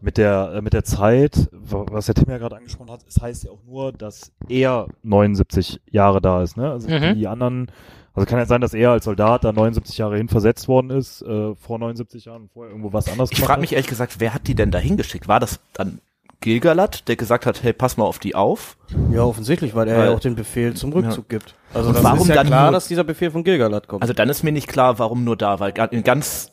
[0.00, 3.20] mit der äh, mit der Zeit, wa- was der Tim ja gerade angesprochen hat, es
[3.20, 6.70] heißt ja auch nur, dass er 79 Jahre da ist, ne?
[6.70, 7.14] Also Mhm.
[7.14, 7.70] die anderen,
[8.14, 11.22] also kann ja sein, dass er als Soldat da 79 Jahre hin versetzt worden ist,
[11.22, 14.46] äh, vor 79 Jahren, vorher irgendwo was anderes Ich frage mich ehrlich gesagt, wer hat
[14.46, 15.28] die denn da hingeschickt?
[15.28, 16.00] War das dann
[16.40, 18.76] Gilgalad, der gesagt hat, hey, pass mal auf die auf?
[19.12, 21.54] Ja, offensichtlich, weil er Weil- ja auch den Befehl zum Rückzug gibt.
[21.72, 24.02] Also Und das warum ist ja dann klar, nur- dass dieser Befehl von Gilgalad kommt.
[24.02, 26.50] Also dann ist mir nicht klar, warum nur da, weil ganz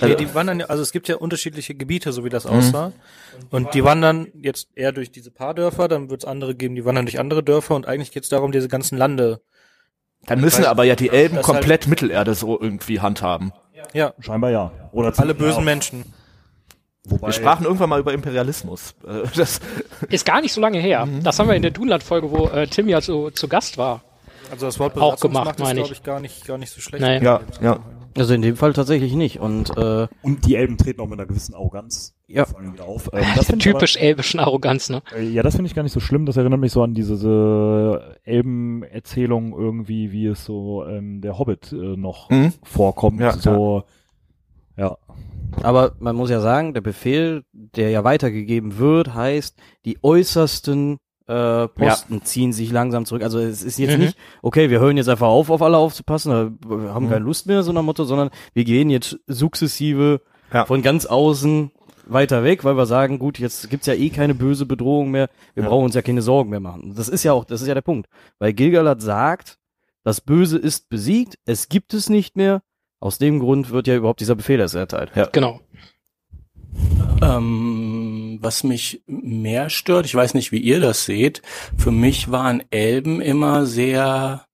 [0.00, 2.92] Nee, Also- die wandern ja, also es gibt ja unterschiedliche Gebiete, so wie das aussah.
[3.50, 6.84] Und die wandern jetzt eher durch diese paar Dörfer, dann wird es andere geben, die
[6.84, 9.40] wandern durch andere Dörfer und eigentlich geht es darum, diese ganzen Lande.
[10.26, 13.52] Dann müssen weiß- aber ja die Elben das komplett Mittelerde so irgendwie handhaben.
[13.92, 14.72] Ja, Scheinbar ja.
[14.92, 16.04] Oder alle bösen ja, Menschen.
[17.04, 18.94] Wobei, Wir sprachen irgendwann mal über Imperialismus.
[19.06, 19.60] Äh, Das,
[20.08, 21.06] Ist gar nicht so lange her.
[21.06, 21.22] Mhm.
[21.22, 24.02] Das haben wir in der Dunland-Folge, wo äh, Tim ja zu, zu Gast war.
[24.50, 26.02] Also das Wort Auch gemacht, meine ist, ich.
[26.02, 27.02] glaube ich, gar nicht, gar nicht so schlecht.
[27.02, 27.18] Nee.
[27.22, 27.78] ja, ja.
[28.16, 29.40] Also in dem Fall tatsächlich nicht.
[29.40, 32.44] Und äh, Und die Elben treten auch mit einer gewissen Arroganz Ja.
[32.46, 33.10] vor allem wieder auf.
[33.12, 35.02] Ähm, das ich aber- Typisch elbischen Arroganz, ne?
[35.14, 36.26] Äh, Ja, das finde ich gar nicht so schlimm.
[36.26, 41.72] Das erinnert mich so an diese diese Elben-Erzählung irgendwie, wie es so ähm, der Hobbit
[41.72, 42.52] äh, noch Mhm.
[42.62, 43.20] vorkommt.
[43.20, 43.84] Ja, so,
[44.76, 44.96] ja.
[45.62, 50.98] aber man muss ja sagen, der Befehl, der ja weitergegeben wird, heißt, die äußersten
[51.28, 53.22] äh, Posten ziehen sich langsam zurück.
[53.22, 54.04] Also es ist jetzt Mhm.
[54.04, 57.10] nicht, okay, wir hören jetzt einfach auf, auf alle aufzupassen, wir haben Mhm.
[57.10, 60.20] keine Lust mehr, so nach Motto, sondern wir gehen jetzt sukzessive
[60.52, 60.64] Ja.
[60.66, 61.72] von ganz außen
[62.08, 65.64] weiter weg, weil wir sagen, gut, jetzt gibt's ja eh keine böse Bedrohung mehr, wir
[65.64, 65.68] Ja.
[65.68, 66.94] brauchen uns ja keine Sorgen mehr machen.
[66.96, 68.08] Das ist ja auch, das ist ja der Punkt.
[68.38, 69.58] Weil Gilgalad sagt,
[70.04, 72.62] das Böse ist besiegt, es gibt es nicht mehr.
[73.00, 75.10] Aus dem Grund wird ja überhaupt dieser Befehl erst erteilt.
[75.16, 75.26] Ja.
[75.32, 75.60] Genau.
[77.22, 78.05] Ähm,
[78.42, 81.42] was mich mehr stört, ich weiß nicht, wie ihr das seht,
[81.76, 84.46] für mich waren Elben immer sehr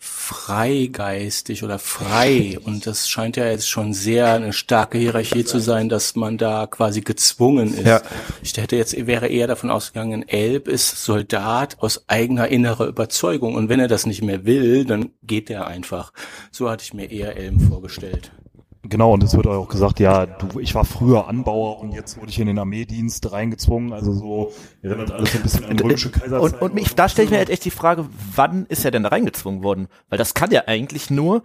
[0.00, 5.88] freigeistig oder frei und das scheint ja jetzt schon sehr eine starke Hierarchie zu sein,
[5.88, 7.86] dass man da quasi gezwungen ist.
[7.86, 8.02] Ja.
[8.42, 13.68] Ich hätte jetzt wäre eher davon ausgegangen, Elb ist Soldat aus eigener innerer Überzeugung und
[13.68, 16.12] wenn er das nicht mehr will, dann geht er einfach.
[16.52, 18.30] So hatte ich mir eher Elben vorgestellt.
[18.88, 22.30] Genau, und es wird auch gesagt, ja, du, ich war früher Anbauer und jetzt wurde
[22.30, 23.92] ich in den Armeedienst reingezwungen.
[23.92, 26.54] Also so erinnert alles so ein bisschen an römische Kaiserzeit.
[26.54, 29.02] Und, und mich, da stelle ich mir halt echt die Frage, wann ist er denn
[29.02, 29.88] da reingezwungen worden?
[30.08, 31.42] Weil das kann ja eigentlich nur,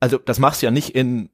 [0.00, 1.30] also das machst du ja nicht in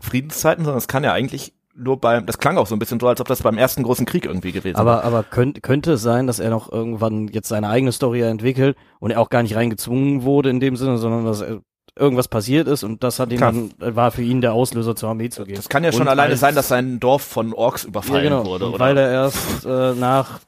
[0.00, 3.08] Friedenszeiten, sondern das kann ja eigentlich nur beim, das klang auch so ein bisschen so,
[3.08, 6.26] als ob das beim ersten großen Krieg irgendwie gewesen Aber, aber könnt, könnte es sein,
[6.26, 10.22] dass er noch irgendwann jetzt seine eigene Story entwickelt und er auch gar nicht reingezwungen
[10.22, 11.60] wurde in dem Sinne, sondern dass er
[11.98, 13.52] irgendwas passiert ist und das hat ihn Klar.
[13.52, 15.56] dann, war für ihn der Auslöser zur Armee zu gehen.
[15.56, 18.24] Das kann ja schon Und alleine als- sein, dass sein Dorf von Orks ja, überfallen
[18.24, 18.66] genau, wurde.
[18.66, 18.80] und Oder?
[18.80, 20.40] weil er erst äh, nach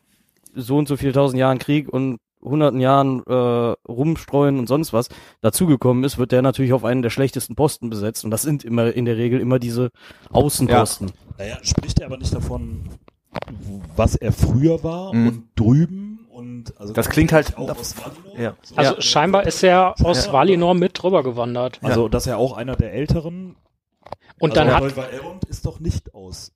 [0.54, 3.32] so und so viel tausend Jahren Krieg und hunderten Jahren äh,
[3.88, 5.08] rumstreuen und sonst was
[5.40, 8.92] dazugekommen ist, wird der natürlich auf einen der schlechtesten Posten besetzt und das sind immer
[8.92, 9.90] in der Regel immer diese
[10.30, 11.10] Außenposten.
[11.36, 12.82] Naja, spricht er aber nicht davon,
[13.96, 15.28] was er früher war Mhm.
[15.28, 18.38] und drüben und also Das klingt halt- auch aus Valinor.
[18.38, 18.56] Ja.
[18.62, 18.76] So.
[18.76, 21.80] Also scheinbar ist er aus Valinor mit drüber gewandert.
[21.82, 23.56] Also, dass er auch einer der Älteren.
[24.40, 26.52] Und also, dann hat, Elrond ist doch nicht aus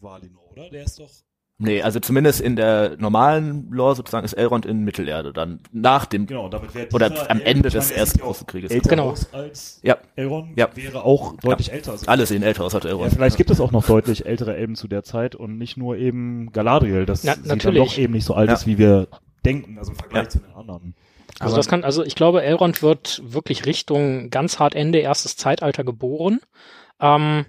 [0.00, 0.70] Valinor, oder?
[0.70, 1.10] Der ist doch.
[1.58, 6.26] Nee, also zumindest in der normalen Lore sozusagen ist Elrond in Mittelerde, dann nach dem,
[6.26, 8.70] Genau, damit wäre oder am Ende des er ersten ja großen Krieges.
[8.70, 9.10] Älter Genau.
[9.10, 9.96] aus als Ja.
[10.16, 10.68] Elrond Ja.
[10.74, 11.92] wäre auch deutlich älter.
[11.92, 13.14] Also Alle sehen älter aus als ja, Elrond.
[13.14, 16.52] vielleicht gibt es auch noch deutlich ältere Elben zu der Zeit und nicht nur eben
[16.52, 17.82] Galadriel, das Na, sie dann natürlich.
[17.92, 18.54] doch eben nicht so alt Ja.
[18.54, 19.08] ist, wie wir
[19.46, 20.28] denken, also im Vergleich Ja.
[20.28, 20.94] zu den anderen.
[21.40, 25.36] also Aber- das kann, also ich glaube, Elrond wird wirklich Richtung ganz hart Ende erstes
[25.36, 26.40] Zeitalter geboren.
[27.00, 27.44] Ähm,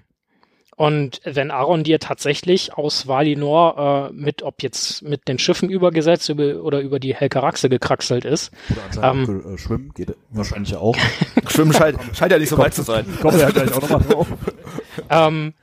[0.78, 6.62] und wenn Arondir tatsächlich aus Valinor äh, mit, ob jetzt mit den Schiffen übergesetzt über,
[6.62, 10.96] oder über die Helkaraxe gekraxelt ist, Oder an Ähm, äh, Schwimmen geht wahrscheinlich ja auch.
[11.48, 13.04] Schwimmen scheint, scheint ja nicht so weit zu sein.
[13.20, 14.28] Kommt ja gleich auch nochmal drauf.
[15.10, 15.54] ähm,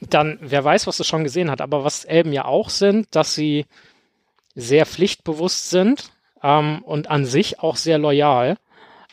[0.00, 1.62] dann wer weiß, was es schon gesehen hat.
[1.62, 3.64] Aber was Elben ja auch sind, dass sie
[4.54, 8.58] sehr pflichtbewusst sind ähm, und an sich auch sehr loyal.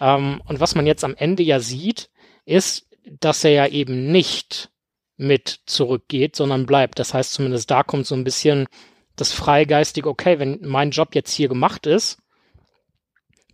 [0.01, 2.09] Ähm, und was man jetzt am Ende ja sieht,
[2.43, 2.87] ist,
[3.21, 4.72] dass er ja eben nicht
[5.17, 6.99] mit zurückgeht, sondern bleibt.
[6.99, 8.67] Das heißt, zumindest da kommt so ein bisschen
[9.15, 12.17] das freigeistige, okay, wenn mein Job jetzt hier gemacht ist,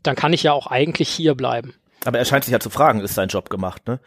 [0.03, 1.73] dann kann ich ja auch eigentlich hier bleiben.
[2.05, 3.99] Aber er scheint sich ja zu fragen, ist sein Job gemacht, ne?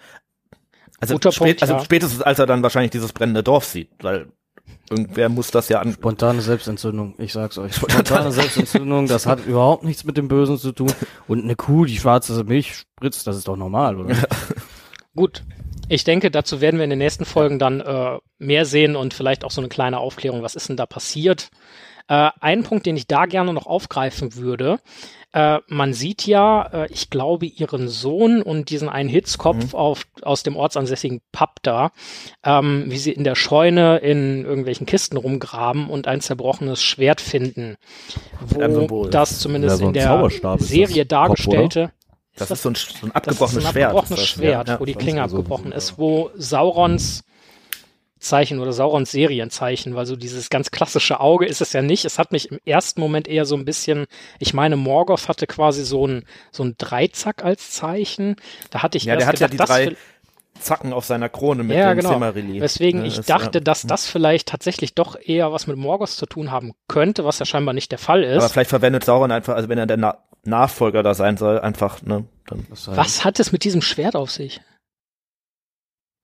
[0.98, 1.84] Also, Guter spät, Punkt, also ja.
[1.84, 4.28] spätestens als er dann wahrscheinlich dieses brennende Dorf sieht, weil
[4.88, 5.92] irgendwer muss das ja an.
[5.92, 7.74] Spontane Selbstentzündung, ich sag's euch.
[7.74, 10.92] Spontane Selbstentzündung, das hat überhaupt nichts mit dem Bösen zu tun.
[11.26, 14.16] Und eine Kuh, die schwarze Milch spritzt, das ist doch normal, oder?
[15.16, 15.42] Gut.
[15.92, 19.44] Ich denke, dazu werden wir in den nächsten Folgen dann äh, mehr sehen und vielleicht
[19.44, 21.50] auch so eine kleine Aufklärung, was ist denn da passiert.
[22.08, 24.78] Äh, ein Punkt, den ich da gerne noch aufgreifen würde,
[25.34, 30.42] äh, man sieht ja, äh, ich glaube, ihren Sohn und diesen einen Hitzkopf auf, aus
[30.42, 31.90] dem ortsansässigen Pub da,
[32.42, 37.76] ähm, wie sie in der Scheune in irgendwelchen Kisten rumgraben und ein zerbrochenes Schwert finden,
[38.40, 39.10] wo Symbol.
[39.10, 41.92] das zumindest Ja, so in der Serie Kopf,
[42.36, 43.86] dargestellte Das ist so ein, so ein das abgebrochenes ist ein Schwert.
[43.90, 44.98] abgebrochenes ist das, Schwert, ja, wo die ja.
[44.98, 47.24] Klinge so- abgebrochen so- ist, wo Saurons
[48.18, 52.04] Zeichen oder Saurons Serienzeichen, weil so dieses ganz klassische Auge ist es ja nicht.
[52.04, 54.06] Es hat mich im ersten Moment eher so ein bisschen,
[54.38, 58.36] ich meine, Morgoth hatte quasi so ein, so ein Dreizack als Zeichen.
[58.70, 59.96] Da hatte ich Ja, erst der hat ja gedacht, die das drei
[60.60, 62.10] Zacken auf seiner Krone mit Ja, dem genau.
[62.10, 62.60] Silmarillion.
[62.60, 63.64] Weswegen Ja, ich das- dachte, ja.
[63.64, 67.44] dass das vielleicht tatsächlich doch eher was mit Morgoth zu tun haben könnte, was ja
[67.46, 68.52] scheinbar nicht der Fall Aber ist.
[68.52, 69.96] vielleicht verwendet Sauron einfach, also wenn er der
[70.44, 72.66] Nachfolger da sein soll, einfach, ne, dann.
[72.70, 74.60] Was hat es mit diesem Schwert auf sich?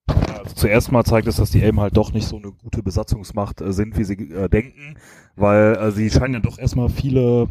[0.08, 3.60] Also zuerst mal zeigt es, dass die Elben halt doch nicht so eine gute Besatzungsmacht
[3.60, 4.96] äh, sind, wie sie äh, denken,
[5.36, 7.48] weil äh, sie scheinen ja doch erstmal viele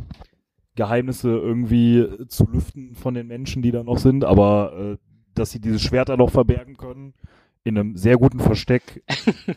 [0.75, 4.97] Geheimnisse irgendwie zu lüften von den Menschen, die da noch sind, aber äh,
[5.35, 7.13] dass sie dieses Schwert da noch verbergen können.
[7.63, 9.03] In einem sehr guten Versteck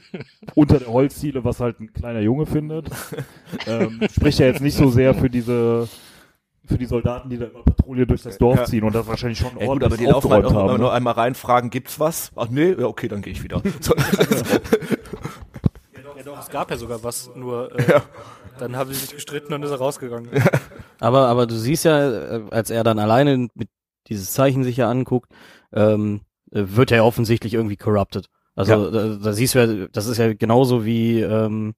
[0.57, 2.91] unter der Holzziele, was halt ein kleiner Junge findet.
[3.67, 5.89] Ähm, spricht ja jetzt nicht so sehr für diese
[6.71, 8.65] für die Soldaten, die da immer Patrouille durch das Dorf Ja.
[8.65, 10.61] ziehen und das wahrscheinlich schon Ja, gut, ordentlich aber die laufen halt auch haben.
[10.65, 10.79] immer ne?
[10.79, 12.31] nur einmal rein, fragen, gibt's was?
[12.37, 13.61] Ach nee, ja, okay, dann gehe ich wieder.
[13.81, 13.95] So,
[16.17, 18.01] Ja doch, es gab ja sogar was, nur äh,
[18.59, 20.31] dann haben sie sich gestritten und ist er rausgegangen.
[20.99, 23.69] Aber, aber du siehst ja, äh, als er dann alleine mit
[24.09, 25.31] dieses Zeichen sich ja anguckt,
[25.73, 26.21] ähm,
[26.53, 28.27] äh, wird er ja offensichtlich irgendwie corrupted.
[28.57, 31.75] Also da, da siehst du ja, das ist ja genauso wie ähm,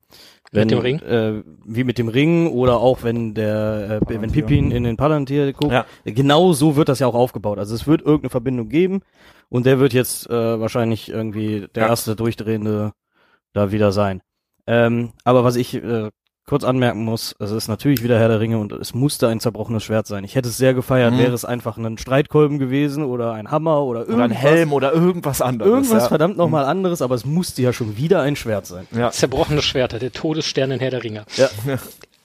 [0.53, 0.99] wenn, dem Ring?
[1.01, 5.53] Äh, wie mit dem Ring oder auch wenn der äh, wenn Pippin in den Palantir
[5.53, 5.73] guckt.
[5.73, 5.87] Ja.
[6.05, 7.59] Genau so wird das ja auch aufgebaut.
[7.59, 9.01] Also es wird irgendeine Verbindung geben
[9.49, 11.89] und der wird jetzt äh, wahrscheinlich irgendwie der Ja.
[11.91, 12.93] erste durchdrehende
[13.53, 14.23] da wieder sein.
[14.67, 16.11] Ähm, aber was ich äh,
[16.47, 19.85] kurz anmerken muss, es ist natürlich wieder Herr der Ringe und es musste ein zerbrochenes
[19.85, 20.25] Schwert sein.
[20.25, 21.19] Ich hätte es sehr gefeiert, Mhm.
[21.19, 24.17] wäre es einfach ein Streitkolben gewesen oder ein Hammer oder irgendwas.
[24.17, 25.71] oder ein Helm oder irgendwas anderes.
[25.73, 26.09] Irgendwas ja.
[26.09, 28.87] verdammt nochmal anderes, aber es musste ja schon wieder ein Schwert sein.
[28.91, 29.11] Ja.
[29.11, 31.25] Zerbrochene Schwerter, der Todesstern in Herr der Ringe.
[31.37, 31.49] Ja.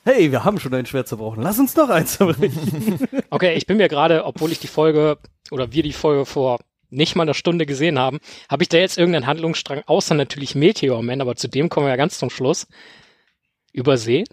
[0.04, 1.44] Hey, wir haben schon ein Schwert zerbrochen.
[1.44, 3.00] Lass uns doch eins zerbrechen.
[3.30, 5.18] Okay, ich bin mir gerade, obwohl ich die Folge
[5.52, 6.60] oder wir die Folge vor
[6.90, 11.04] nicht mal einer Stunde gesehen haben, habe ich da jetzt irgendeinen Handlungsstrang, außer natürlich Meteor
[11.04, 12.68] Man, aber zu dem kommen wir ja ganz zum Schluss,
[13.78, 14.26] übersehen?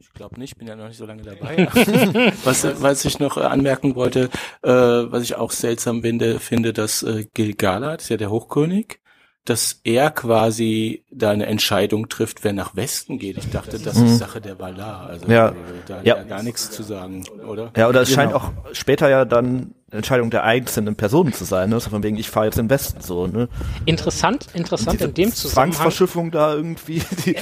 [0.00, 1.66] Ich glaube nicht, bin ja noch nicht so lange dabei.
[2.44, 4.28] was, was ich noch äh, anmerken wollte,
[4.62, 9.00] äh, was ich auch seltsam finde, finde, dass äh, Gil-galad, ist ja der Hochkönig,
[9.46, 13.38] dass er quasi da eine Entscheidung trifft, wer nach Westen geht.
[13.38, 15.06] Ich dachte, das ist Sache der Valar.
[15.06, 15.48] Also Ja.
[15.48, 15.54] äh,
[15.86, 16.14] da hat Ja.
[16.16, 17.72] er gar nichts zu sagen, oder?
[17.74, 18.44] Ja, oder es scheint Genau.
[18.44, 21.80] auch später ja dann Entscheidung der einzelnen Personen zu sein, ne?
[21.80, 23.48] So von wegen, ich fahre jetzt in den Westen so, ne?
[23.86, 25.72] Interessant, interessant in dem Zusammenhang.
[25.72, 27.02] Zwangsverschiffung da irgendwie.
[27.24, 27.36] Die,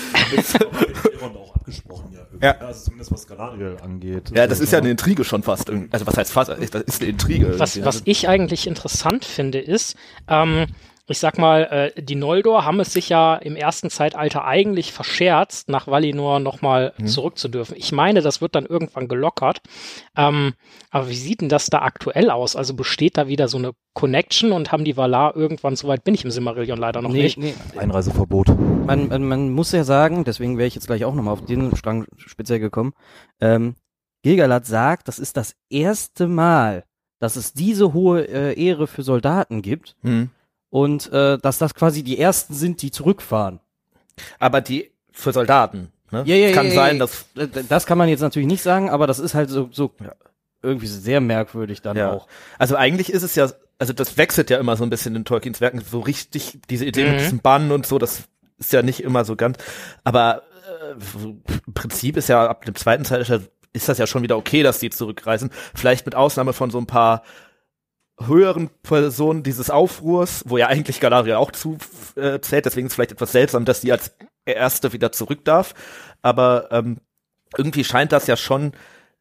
[1.49, 2.21] auch abgesprochen, ja.
[2.21, 2.47] irgendwie.
[2.47, 2.59] Ja.
[2.59, 4.31] Also zumindest was Galadriel angeht.
[4.35, 5.71] ja, das ist ja eine Intrige schon fast.
[5.71, 6.51] Also was heißt fast?
[6.51, 7.59] Das ist eine Intrige.
[7.59, 8.03] Was, was ne?
[8.07, 9.97] ich eigentlich interessant finde, ist,
[10.29, 10.67] ähm,
[11.09, 15.69] ich sag mal, äh, die Noldor haben es sich ja im ersten Zeitalter eigentlich verscherzt,
[15.69, 17.07] nach Valinor nochmal Mhm.
[17.07, 17.75] zurück zu dürfen.
[17.77, 19.61] Ich meine, das wird dann irgendwann gelockert.
[20.17, 20.55] Ähm,
[20.91, 22.57] aber wie sieht denn das da aktuell aus?
[22.57, 26.25] Also besteht da wieder so eine Connection und haben die Valar irgendwann, soweit bin ich
[26.25, 27.39] im Simmerillion leider noch nicht.
[27.39, 27.55] nee.
[27.77, 28.49] Einreiseverbot.
[28.87, 31.75] Man, man, man muss ja sagen, deswegen wäre ich jetzt gleich auch nochmal auf den
[31.77, 32.93] Strang speziell gekommen.
[33.41, 33.75] Ähm,
[34.23, 36.85] Gilgalad sagt, das ist das erste Mal,
[37.21, 40.31] dass es diese hohe äh, Ehre für Soldaten gibt Hm.
[40.71, 43.61] Und äh, dass das quasi die ersten sind, die zurückfahren.
[44.39, 45.93] Aber die für Soldaten.
[46.11, 46.23] Ne?
[46.27, 49.07] Ja, ja, Kann ja, sein, dass Äh, Das kann man jetzt natürlich nicht sagen, aber
[49.07, 50.13] das ist halt so, so Ja.
[50.63, 52.13] irgendwie sehr merkwürdig dann Ja.
[52.13, 52.27] auch.
[52.59, 55.61] Also eigentlich ist es ja, also das wechselt ja immer so ein bisschen in Tolkiens
[55.61, 57.11] Werken, so richtig, diese Idee Mhm.
[57.11, 58.25] mit diesem Bann und so, das
[58.59, 59.59] ist ja nicht immer so ganz,
[60.05, 60.43] aber
[60.89, 60.93] äh,
[61.67, 63.45] im Prinzip ist ja ab dem zweiten Zeitalter
[63.75, 65.51] ist das ja schon wieder okay, dass die zurückreisen.
[65.75, 67.23] Vielleicht mit Ausnahme von so ein paar
[68.21, 71.79] höheren Personen dieses Aufruhrs, wo ja eigentlich Galadriel auch zu
[72.17, 74.13] äh, zählt, deswegen ist es vielleicht etwas seltsam, dass die als
[74.45, 75.75] erste wieder zurück darf.
[76.23, 76.99] Aber ähm,
[77.57, 78.73] irgendwie scheint das ja schon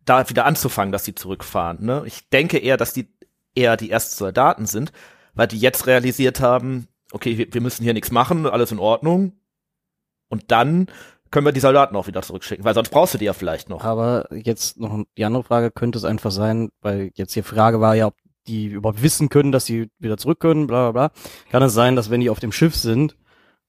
[0.05, 1.85] da wieder anzufangen, dass die zurückfahren.
[1.85, 2.03] Ne?
[2.05, 3.07] Ich denke eher, dass die
[3.55, 4.91] eher die ersten Soldaten sind,
[5.33, 9.33] weil die jetzt realisiert haben, okay, wir, wir müssen hier nichts machen, alles in Ordnung.
[10.29, 10.87] Und dann
[11.31, 13.83] können wir die Soldaten auch wieder zurückschicken, weil sonst brauchst du die ja vielleicht noch.
[13.83, 17.95] Aber jetzt noch die andere Frage könnte es einfach sein, weil jetzt die Frage war
[17.95, 18.15] ja, ob
[18.47, 21.19] die überhaupt wissen können, dass sie wieder zurück können, bla bla bla.
[21.51, 23.15] Kann es sein, dass wenn die auf dem Schiff sind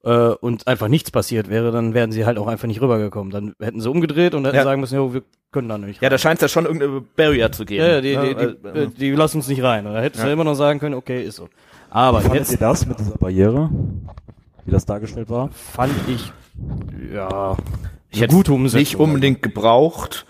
[0.05, 3.31] äh, und einfach nichts passiert wäre, dann wären sie halt auch einfach nicht rübergekommen.
[3.33, 4.65] Dann hätten sie umgedreht und hätten Ja.
[4.65, 6.01] sagen müssen, jo, wir können da nicht.
[6.03, 7.85] Ja, da scheint es ja schon irgendeine Barrier zu geben.
[7.85, 8.35] ja, ja, die, ne?
[8.35, 9.85] die, die, Äh, die, die lassen uns nicht rein.
[9.85, 10.33] Da hättest du Ja.
[10.33, 11.49] immer noch sagen können, okay, ist so.
[11.91, 13.71] Aber Fandet jetzt ihr das mit dieser Barriere?
[14.65, 15.49] Wie das dargestellt war?
[15.51, 16.31] fand ich,
[17.15, 17.57] ja,
[18.11, 18.79] ich hätte gute Umsetzung.
[18.81, 20.27] nicht unbedingt gebraucht.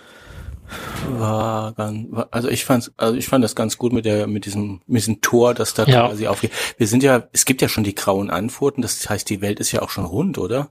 [1.11, 4.45] War ganz, war- also ich fand's, also ich fand das ganz gut mit der, mit
[4.47, 6.09] diesem, mit diesem Tor, das da Ja.
[6.09, 6.53] quasi aufgeht.
[6.77, 9.73] Wir sind ja, es gibt ja schon die grauen Antworten, das heißt, die Welt ist
[9.73, 10.69] ja auch schon rund, oder?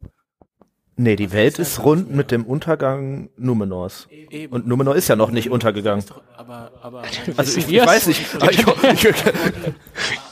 [0.99, 4.07] Nee, die Welt ist rund mit dem Untergang Numenors.
[4.09, 4.51] Eben.
[4.51, 6.03] Und Numenor ist ja noch nicht untergegangen.
[6.35, 7.03] Aber, aber,
[7.37, 8.25] Also ich, ich weiß nicht.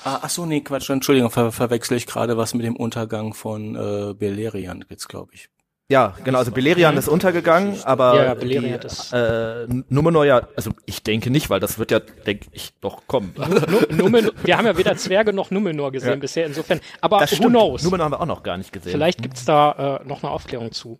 [0.04, 3.76] ah, ach so, nee, Quatsch, Entschuldigung, ver verwechsel ich gerade was mit dem Untergang von
[3.76, 5.50] äh, Beleriand jetzt, glaube ich.
[5.92, 10.72] Ja, genau, also Beleriand ist untergegangen, aber Ja, Beleriand die, ist- äh, Numenor ja, also
[10.86, 13.34] ich denke nicht, weil das wird ja, denke ich, doch kommen.
[13.38, 16.16] Nu- Numenor, wir haben ja weder Zwerge noch Numenor gesehen Ja.
[16.16, 16.80] bisher, insofern.
[17.02, 17.52] Aber Das who stimmt.
[17.52, 17.84] knows?
[17.84, 18.92] Numenor haben wir auch noch gar nicht gesehen.
[18.92, 21.00] Vielleicht gibt's da äh, noch eine Aufklärung zu.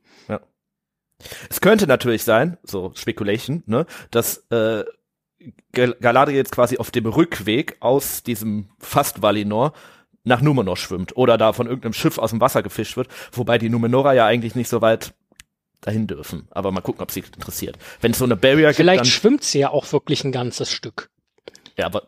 [1.50, 4.84] Es könnte natürlich sein, so Speculation, ne, dass äh,
[5.74, 9.74] Gal- Galadriel jetzt quasi auf dem Rückweg aus diesem fast Valinor
[10.26, 13.70] nach Numenor schwimmt oder da von irgendeinem Schiff aus dem Wasser gefischt wird, wobei die
[13.70, 15.14] Numenorer ja eigentlich nicht so weit
[15.82, 16.48] dahin dürfen.
[16.52, 17.78] Aber mal gucken, ob sie interessiert.
[18.02, 21.10] Wenn es so eine Barrier Vielleicht gibt, schwimmt sie ja auch wirklich ein ganzes Stück.
[21.78, 22.04] Ja, aber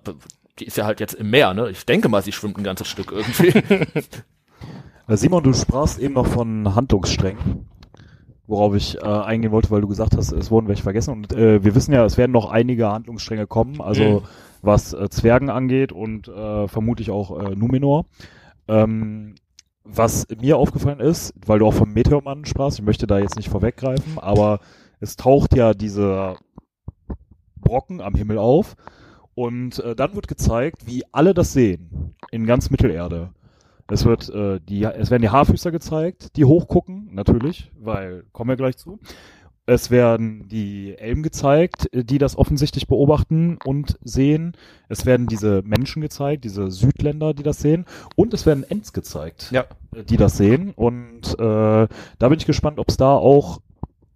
[0.59, 1.69] die ist ja halt jetzt im Meer, ne?
[1.69, 3.53] Ich denke mal, sie schwimmt ein ganzes Stück irgendwie.
[5.09, 7.69] Äh, Simon, du sprachst eben noch von Handlungssträngen,
[8.45, 11.11] worauf ich äh, eingehen wollte, weil du gesagt hast, es wurden welche vergessen.
[11.13, 14.21] Und äh, wir wissen ja, es werden noch einige Handlungsstränge kommen, also Mhm.
[14.61, 18.05] Was äh, Zwergen angeht und äh, vermutlich auch äh, Numenor.
[18.67, 19.35] Ähm,
[19.83, 23.49] was mir aufgefallen ist, weil du auch vom Meteormann sprachst, ich möchte da jetzt nicht
[23.49, 24.59] vorweggreifen, aber
[24.99, 26.37] es taucht ja dieser
[27.55, 28.75] Brocken am Himmel auf
[29.35, 33.31] und äh, dann wird gezeigt, wie alle das sehen in ganz Mittelerde.
[33.89, 38.57] Es wird äh, die, es werden die Haarfüßer gezeigt, die hochgucken, natürlich, weil kommen wir
[38.57, 38.99] gleich zu.
[39.69, 44.53] Es werden die Elben gezeigt, äh, die das offensichtlich beobachten und sehen.
[44.89, 47.85] Es werden diese Menschen gezeigt, diese Südländer, die das sehen.
[48.15, 49.65] Und es werden Ents gezeigt, Ja.
[49.93, 50.71] äh, die das sehen.
[50.75, 51.87] Und äh, da
[52.29, 53.59] bin ich gespannt, ob es da auch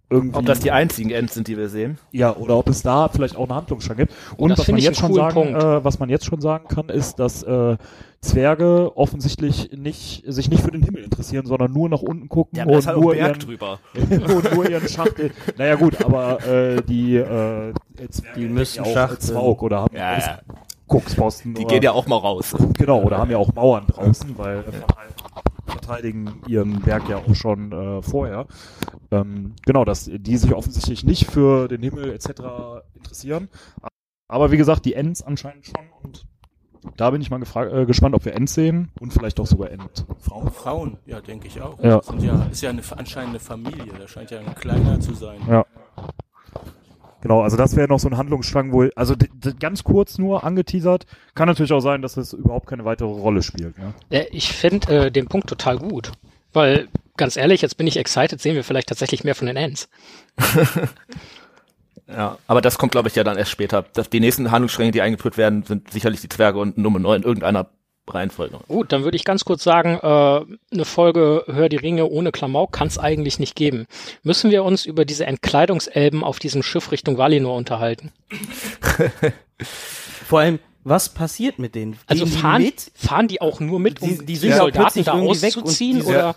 [0.08, 1.98] irgendwie Ob das die einzigen Ends sind, die wir sehen.
[2.12, 4.12] ja, oder ob es da vielleicht auch eine Handlungsstrang gibt.
[4.36, 7.18] Und das was man jetzt schon sagen, äh, was man jetzt schon sagen kann, ist,
[7.18, 7.76] dass äh,
[8.22, 12.66] Zwerge offensichtlich nicht sich nicht für den Himmel interessieren, sondern nur nach unten gucken Ja,
[12.66, 13.80] und halt nur Berg ihren, drüber.
[13.94, 15.32] und nur ihren Schachtel.
[15.58, 17.74] Naja gut, aber äh, die äh,
[18.10, 19.18] Zwerge Die müssen ja auch.
[19.18, 20.40] Zwaug oder haben Ja, ja.
[20.86, 21.54] Gucksposten.
[21.54, 22.54] Die oder, gehen ja auch mal raus.
[22.78, 27.72] Genau, oder haben ja auch Mauern draußen, weil äh, verteidigen ihren Berg ja auch schon
[27.72, 28.46] äh, vorher.
[29.10, 32.28] Ähm, genau, dass die sich offensichtlich nicht für den Himmel etc.
[32.94, 33.48] interessieren.
[34.28, 36.24] Aber wie gesagt, die Ents anscheinend schon und
[36.96, 40.50] da bin ich mal äh, gespannt, ob wir Ents sehen und vielleicht auch sogar Endfrauen.
[40.52, 41.78] Frauen, ja, denke ich auch.
[41.82, 42.02] Ja.
[42.02, 45.40] Sind ja, ist ja eine, anscheinend eine Familie, da scheint ja ein kleiner zu sein.
[45.48, 45.64] Ja.
[47.20, 50.42] Genau, also das wäre noch so ein Handlungsstrang, wo, also d- d- ganz kurz nur
[50.42, 51.06] angeteasert,
[51.36, 53.78] kann natürlich auch sein, dass es überhaupt keine weitere Rolle spielt.
[53.78, 53.94] Ne?
[54.10, 56.10] Äh, Ich finde äh, den Punkt total gut.
[56.52, 59.88] Weil, ganz ehrlich, jetzt bin ich excited, sehen wir vielleicht tatsächlich mehr von den Ends.
[62.08, 63.84] Ja, aber das kommt, glaube ich, ja dann erst später.
[63.94, 67.26] Das, die nächsten Handlungsstränge, die eingeführt werden, sind sicherlich die Zwerge und Nummer 9 in
[67.26, 67.68] irgendeiner
[68.08, 68.58] Reihenfolge.
[68.66, 72.72] Gut, dann würde ich ganz kurz sagen, äh, eine Folge Hör die Ringe ohne Klamauk
[72.72, 73.86] kann es eigentlich nicht geben.
[74.24, 78.10] Müssen wir uns über diese Entkleidungselben auf diesem Schiff Richtung Valinor unterhalten?
[80.26, 81.96] Vor allem, was passiert mit denen?
[82.06, 82.90] Also Gehen die fahren, mit?
[82.94, 85.96] fahren die auch nur mit, um Die- die, die Soldaten da irgendwie weg und auszuziehen?
[85.98, 86.36] diese- Oder?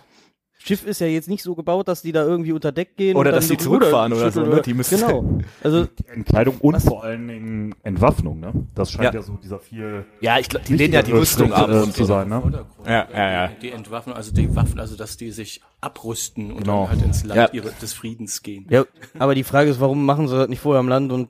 [0.66, 3.30] Schiff ist ja jetzt nicht so gebaut, dass die da irgendwie unter Deck gehen Oder
[3.30, 4.62] und dass die zurückfahren oder so, ne?
[4.66, 5.40] Die müssen- genau.
[5.64, 6.86] Also Entkleidung und Was?
[6.86, 8.52] vor allen Dingen Entwaffnung, ne?
[8.74, 9.22] Das scheint ja, Ja.
[9.22, 12.30] so dieser viel Ja, ich glaube, die lehnen ja die Rüstung ab und zu sein,
[12.30, 12.66] ne?
[12.86, 13.48] Ja, ja, ja.
[13.62, 16.88] Die Entwaffnung, also die Waffen, also dass die sich abrüsten und Genau.
[16.88, 17.50] dann halt ins Land Ja.
[17.54, 18.66] ihre, des Friedens gehen.
[18.72, 18.86] Ja,
[19.20, 21.30] aber die Frage ist, warum machen sie das nicht vorher am Land und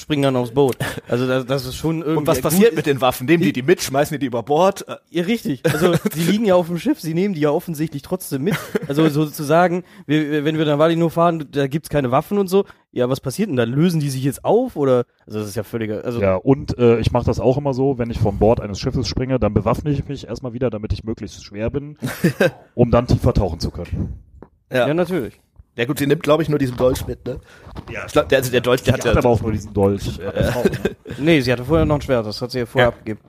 [0.00, 0.76] springen dann aufs Boot?
[1.08, 3.26] Also das, das ist schon irgendwie Und was passiert mit den Waffen?
[3.26, 4.86] Nehmen die die mit, schmeißen die die über Bord?
[4.88, 5.62] Äh, Ja, richtig.
[5.64, 8.56] Also sie liegen ja auf dem Schiff, sie nehmen die ja offensichtlich trotzdem mit.
[8.88, 12.64] Also sozusagen, wir, wenn wir nach Valinor fahren, da gibt's keine Waffen und so.
[12.92, 13.70] Ja, was passiert denn dann?
[13.70, 15.04] Lösen die sich jetzt auf oder?
[15.26, 16.04] Also das ist ja völliger.
[16.04, 18.80] Also Ja, und äh, ich mache das auch immer so, wenn ich vom Bord eines
[18.80, 21.98] Schiffes springe, dann bewaffne ich mich erstmal wieder, damit ich möglichst schwer bin,
[22.74, 24.14] um dann tiefer tauchen zu können.
[24.72, 24.88] Ja.
[24.88, 25.40] ja, natürlich.
[25.76, 27.40] Ja gut, sie nimmt, glaube ich, nur diesen Dolch mit, ne?
[27.90, 28.04] Ja.
[28.06, 29.18] Ich glaub, der, also der Dolch, der hat hat ja...
[29.18, 30.18] aber auch nur diesen Dolch.
[30.20, 30.96] Äh, ne?
[31.18, 32.96] Nee, sie hatte vorher noch ein Schwert, das hat sie ja vorher Ja.
[32.96, 33.20] abgegeben.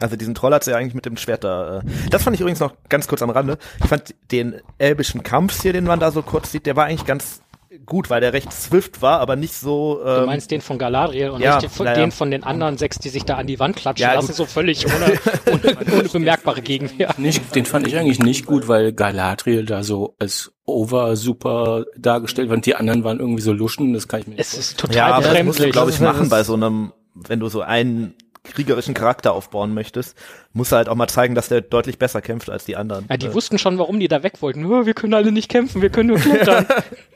[0.00, 1.78] Also diesen Troll hat sie ja eigentlich mit dem Schwert da.
[1.78, 1.82] Äh.
[2.10, 3.56] Das fand ich übrigens noch ganz kurz am Rande.
[3.80, 7.06] Ich fand den elbischen Kampf hier, den man da so kurz sieht, der war eigentlich
[7.06, 7.40] ganz
[7.84, 10.00] gut, weil der recht swift war, aber nicht so.
[10.04, 11.98] Ähm, Du meinst den von Galadriel und ja, nicht den von, ja, ja.
[12.00, 14.36] den von den anderen sechs, die sich da an die Wand klatschen Ja, lassen, gut.
[14.36, 15.18] so völlig ohne,
[15.52, 17.14] ohne, ohne bemerkbare Gegenwehr.
[17.18, 22.48] Nicht, den fand ich eigentlich nicht gut, weil Galadriel da so als over super dargestellt
[22.48, 24.72] war und die anderen waren irgendwie so luschen, das kann ich mir nicht Es ist
[24.82, 27.60] ja, total aber das musst du, glaube ich, machen bei so einem, wenn du so
[27.62, 30.16] einen kriegerischen Charakter aufbauen möchtest,
[30.52, 33.04] musst du halt auch mal zeigen, dass der deutlich besser kämpft als die anderen.
[33.10, 34.64] Ja, die Äh, wussten schon, warum die da weg wollten.
[34.66, 36.64] "Oh, wir können alle nicht kämpfen, wir können nur klettern.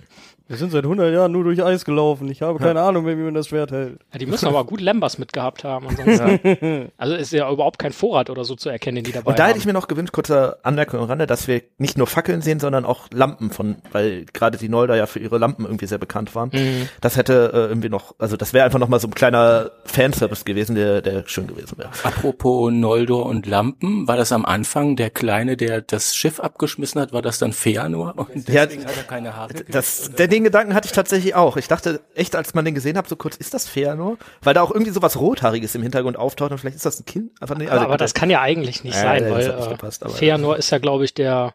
[0.51, 2.29] Wir sind seit 100 Jahren nur durch Eis gelaufen.
[2.29, 3.99] Ich habe keine Ahnung mehr, wie man das Schwert hält.
[4.11, 5.87] Ja, die müssen aber gut Lembas mitgehabt haben.
[5.87, 6.91] Ansonsten.
[6.97, 9.43] Also ist ja überhaupt kein Vorrat oder so zu erkennen, den die dabei Und da
[9.43, 9.47] haben.
[9.51, 12.59] hätte ich mir noch gewünscht, kurze Anmerkung am Rande, dass wir nicht nur Fackeln sehen,
[12.59, 16.35] sondern auch Lampen von, weil gerade die Nolder ja für ihre Lampen irgendwie sehr bekannt
[16.35, 16.49] waren.
[16.51, 16.89] Mhm.
[16.99, 20.43] Das hätte äh, irgendwie noch, also das wäre einfach noch mal so ein kleiner Fanservice
[20.43, 21.91] gewesen, der, der schön gewesen wäre.
[22.03, 27.13] Apropos Noldor und Lampen, war das am Anfang der Kleine, der das Schiff abgeschmissen hat,
[27.13, 28.15] war das dann Feanor?
[28.17, 29.53] Und Ja, deswegen hat er keine Haare.
[29.69, 31.57] Das, der, den Gedanken hatte ich tatsächlich auch.
[31.57, 34.17] Ich dachte echt, als man den gesehen hat, so kurz, ist das Feanor?
[34.41, 37.05] Weil da auch irgendwie so was Rothaariges im Hintergrund auftaucht und vielleicht ist das ein
[37.05, 37.31] Kind.
[37.41, 39.69] Einfach nicht, aber, aber das kann ja eigentlich nicht Ja, sein, das weil nicht äh,
[39.71, 41.53] gepasst, Feanor ist ja, glaube ich, der,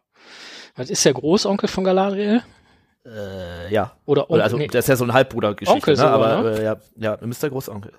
[0.76, 2.42] was ist der Großonkel von Galadriel?
[3.04, 3.92] äh, ja.
[4.06, 4.42] Oder Onkel?
[4.42, 4.66] Also, nee.
[4.66, 5.96] das ist ja so ein Halbbrudergeschichte, Onkel ne?
[6.00, 6.58] sogar, aber ne?
[6.58, 7.92] äh, ja, ja, müsste der Großonkel.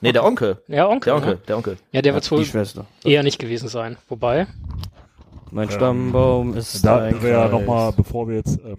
[0.00, 0.62] Nee, der Onkel.
[0.68, 1.06] ja, Onkel.
[1.10, 1.40] Der Onkel, Ne?
[1.48, 1.76] der Onkel.
[1.92, 2.86] Ja, der wird Die wohl Schwester.
[3.04, 3.96] eher nicht gewesen sein.
[4.08, 4.46] Wobei,
[5.50, 8.76] Mein Stammbaum ist Da wäre ja nochmal, bevor wir jetzt, ähm, äh, äh,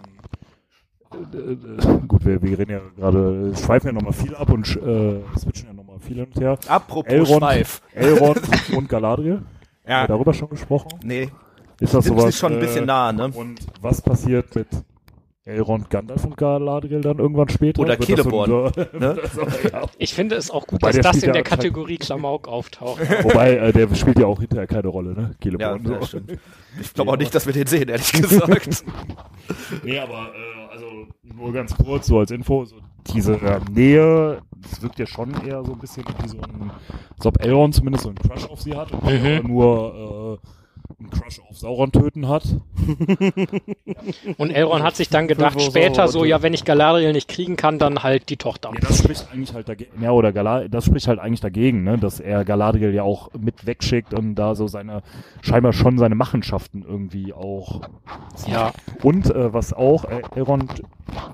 [2.08, 5.74] gut, wir, wir reden ja gerade, schweifen ja nochmal viel ab und äh, switchen ja
[5.74, 6.58] nochmal viel hin und her.
[6.68, 7.82] Apropos Elrond, Schweif.
[7.94, 8.42] Elrond
[8.76, 9.36] und Galadriel.
[9.36, 9.46] Haben
[9.88, 10.90] Ja, wir darüber schon gesprochen?
[11.04, 11.30] nee,
[11.80, 12.26] Ist das sind sowas?
[12.32, 13.32] sich schon ein bisschen äh, nah, ne?
[13.34, 14.68] Und was passiert mit
[15.50, 17.82] Elrond, Gandalf und Galadriel dann irgendwann später?
[17.82, 18.72] Oder so Celeborn, ne?
[19.74, 19.82] ja.
[19.98, 23.00] Ich finde es auch gut, Wobei dass das in ja der anscheinend- Kategorie Klamauk auftaucht.
[23.24, 25.36] Wobei, äh, der spielt ja auch hinterher keine Rolle, ne?
[25.42, 25.84] Celeborn.
[25.92, 26.32] ja, stimmt.
[26.80, 28.84] Ich glaube auch nicht, dass wir den sehen, ehrlich gesagt.
[29.84, 30.86] Nee, aber äh, also
[31.24, 32.76] nur ganz kurz, so als Info, so
[33.14, 36.72] diese äh, Nähe, das wirkt ja schon eher so ein bisschen wie so ein,
[37.18, 39.26] als ob Elrond zumindest so einen Crush auf sie hat und Mhm.
[39.26, 40.48] er nur äh,
[41.00, 42.44] einen Crush auf Sauron töten hat.
[44.38, 47.56] Und Elrond hat sich dann gedacht, später so, so, ja, wenn ich Galadriel nicht kriegen
[47.56, 48.72] kann, dann halt die Tochter.
[48.74, 51.98] Ja, das spricht eigentlich halt dagegen, ja, oder Gala das spricht halt eigentlich dagegen, ne,
[51.98, 55.04] dass er Galadriel ja auch mit wegschickt und da so seine,
[55.42, 57.82] scheinbar schon seine Machenschaften irgendwie auch
[58.48, 58.72] Ja,
[59.04, 60.84] Und äh, was auch, äh, Elrond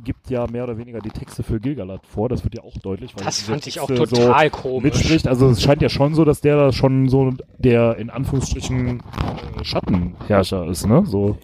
[0.03, 3.15] gibt ja mehr oder weniger die Texte für Gilgalad vor, das wird ja auch deutlich.
[3.15, 4.83] Weil das fand ich auch Texte total so komisch.
[4.95, 5.27] Mitspricht.
[5.27, 9.63] Also es scheint ja schon so, dass der da schon so der in Anführungsstrichen äh,
[9.63, 11.03] Schattenherrscher ist, ne?
[11.05, 11.37] So.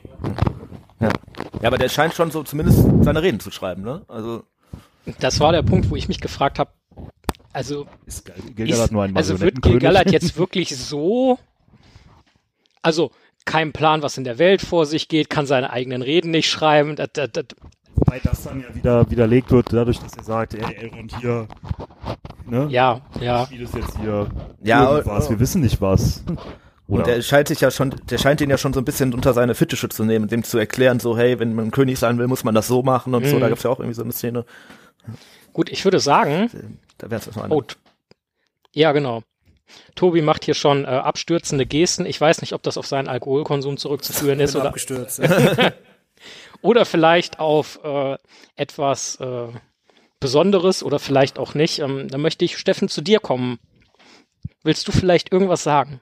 [0.99, 1.09] Ja,
[1.63, 4.03] aber der scheint schon so zumindest seine Reden zu schreiben, ne?
[4.07, 4.43] Also,
[5.19, 6.71] Das war der Punkt, wo ich mich gefragt habe,
[7.53, 9.61] also Ist Gil- Gilgalad ist, nur ein also wird?
[9.61, 11.37] Gilgalad jetzt wirklich so,
[12.81, 13.11] also
[13.45, 16.95] kein Plan, was in der Welt vor sich geht, kann seine eigenen Reden nicht schreiben.
[16.95, 17.45] Das, das, das,
[18.03, 21.47] Wobei das dann ja wieder widerlegt wird, dadurch, dass er sagt, ey, Elrond hier,
[22.47, 22.67] ne?
[22.71, 23.45] ja, ja.
[23.45, 24.27] Spiel ist jetzt hier
[24.63, 25.29] Ja, irgendwas, oh.
[25.29, 26.23] wir wissen nicht was.
[26.87, 29.33] und der scheint sich ja schon, der scheint den ja schon so ein bisschen unter
[29.33, 32.43] seine Fittiche zu nehmen, dem zu erklären, so, hey, wenn man König sein will, muss
[32.43, 33.35] man das so machen und so.
[33.35, 33.41] Mhm.
[33.41, 34.45] Da gibt's ja auch irgendwie so eine Szene.
[35.53, 36.49] Gut, ich würde sagen,
[36.97, 37.53] Da es mal eine.
[37.53, 37.63] oh,
[38.73, 39.21] ja, genau.
[39.93, 42.05] Tobi macht hier schon äh, abstürzende Gesten.
[42.07, 45.21] Ich weiß nicht, ob das auf seinen Alkoholkonsum zurückzuführen ist oder, abgestürzt.
[46.61, 48.17] oder vielleicht auf äh,
[48.55, 49.47] etwas äh,
[50.19, 51.79] Besonderes oder vielleicht auch nicht.
[51.79, 53.59] Ähm, da möchte ich, Steffen, zu dir kommen.
[54.63, 56.01] Willst du vielleicht irgendwas sagen?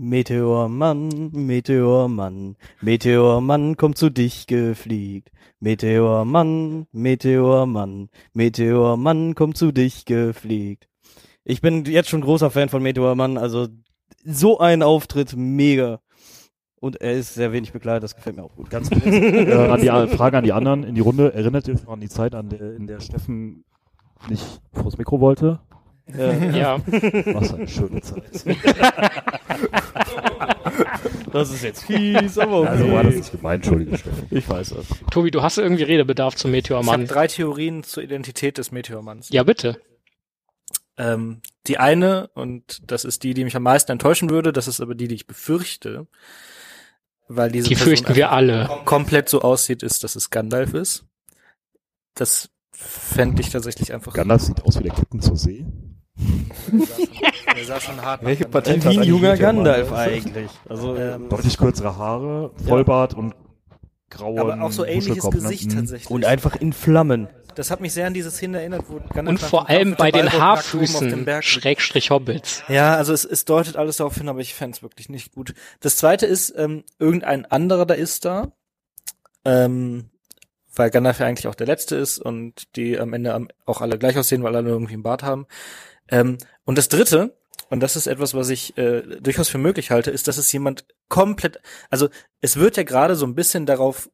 [0.00, 5.30] Meteormann, Meteormann, Meteormann kommt zu dich gefliegt.
[5.58, 10.88] Meteormann, Meteormann, Meteormann kommt zu dich gefliegt.
[11.42, 13.66] Ich bin jetzt schon großer Fan von Meteormann, also
[14.24, 16.00] so ein Auftritt, mega.
[16.80, 18.70] Und er ist sehr wenig bekleidet, das gefällt mir auch gut.
[18.70, 21.32] Ganz äh, an die A- Frage an die anderen in die Runde.
[21.34, 23.64] Erinnert ihr euch noch an die Zeit, an der, in der Steffen
[24.28, 25.58] nicht vors Mikro wollte?
[26.16, 26.78] Äh, Ja,
[27.34, 28.44] Was eine schöne Zeit.
[31.32, 32.68] das ist jetzt fies, aber okay.
[32.68, 34.26] Also war das nicht gemeint, entschuldige Steffen.
[34.30, 34.86] Ich weiß das.
[35.10, 37.06] Tobi, du hast irgendwie Redebedarf zum Ich habe Meteormann.
[37.06, 39.28] drei Theorien zur Identität des Meteormanns.
[39.30, 39.80] Ja, bitte.
[40.96, 44.80] Ähm, die eine, und das ist die, die mich am meisten enttäuschen würde, das ist
[44.80, 46.06] aber die, die ich befürchte,
[47.28, 48.68] weil diese Die Person fürchten wir alle.
[48.84, 51.04] komplett so aussieht, ist, dass es Gandalf ist.
[52.14, 54.12] Das fände ich tatsächlich einfach.
[54.12, 55.66] Gandalf sieht aus wie der Captain zur See.
[57.56, 59.36] Der sah schon hart Welche nach Patent Wie ein hat eigentlich junger?
[59.36, 60.50] Gandalf eigentlich.
[60.68, 63.34] Also, Ähm, Deutlich kürzere Haare, Vollbart und
[64.10, 65.30] grauen aber auch so ähnliches ne?
[65.30, 65.76] Gesicht Mhm.
[65.76, 66.10] tatsächlich.
[66.10, 67.28] und einfach in Flammen.
[67.58, 70.32] Das hat mich sehr an diese Szene erinnert, wo Gandalf Und vor allem bei den
[70.32, 71.26] Haarfüßen.
[71.42, 72.62] Schrägstrich Hobbits.
[72.68, 75.54] Ja, also es, es deutet alles darauf hin, aber ich fände es wirklich nicht gut.
[75.80, 78.52] Das zweite ist, ähm, irgendein anderer da ist da,
[79.44, 80.10] ähm,
[80.74, 84.16] weil Gandalf ja eigentlich auch der Letzte ist und die am Ende auch alle gleich
[84.16, 85.46] aussehen, weil alle irgendwie einen Bart haben.
[86.08, 87.36] Ähm, und das dritte,
[87.70, 90.86] und das ist etwas, was ich äh, durchaus für möglich halte, ist, dass es jemand
[91.08, 92.08] komplett, also
[92.40, 94.08] es wird ja gerade so ein bisschen darauf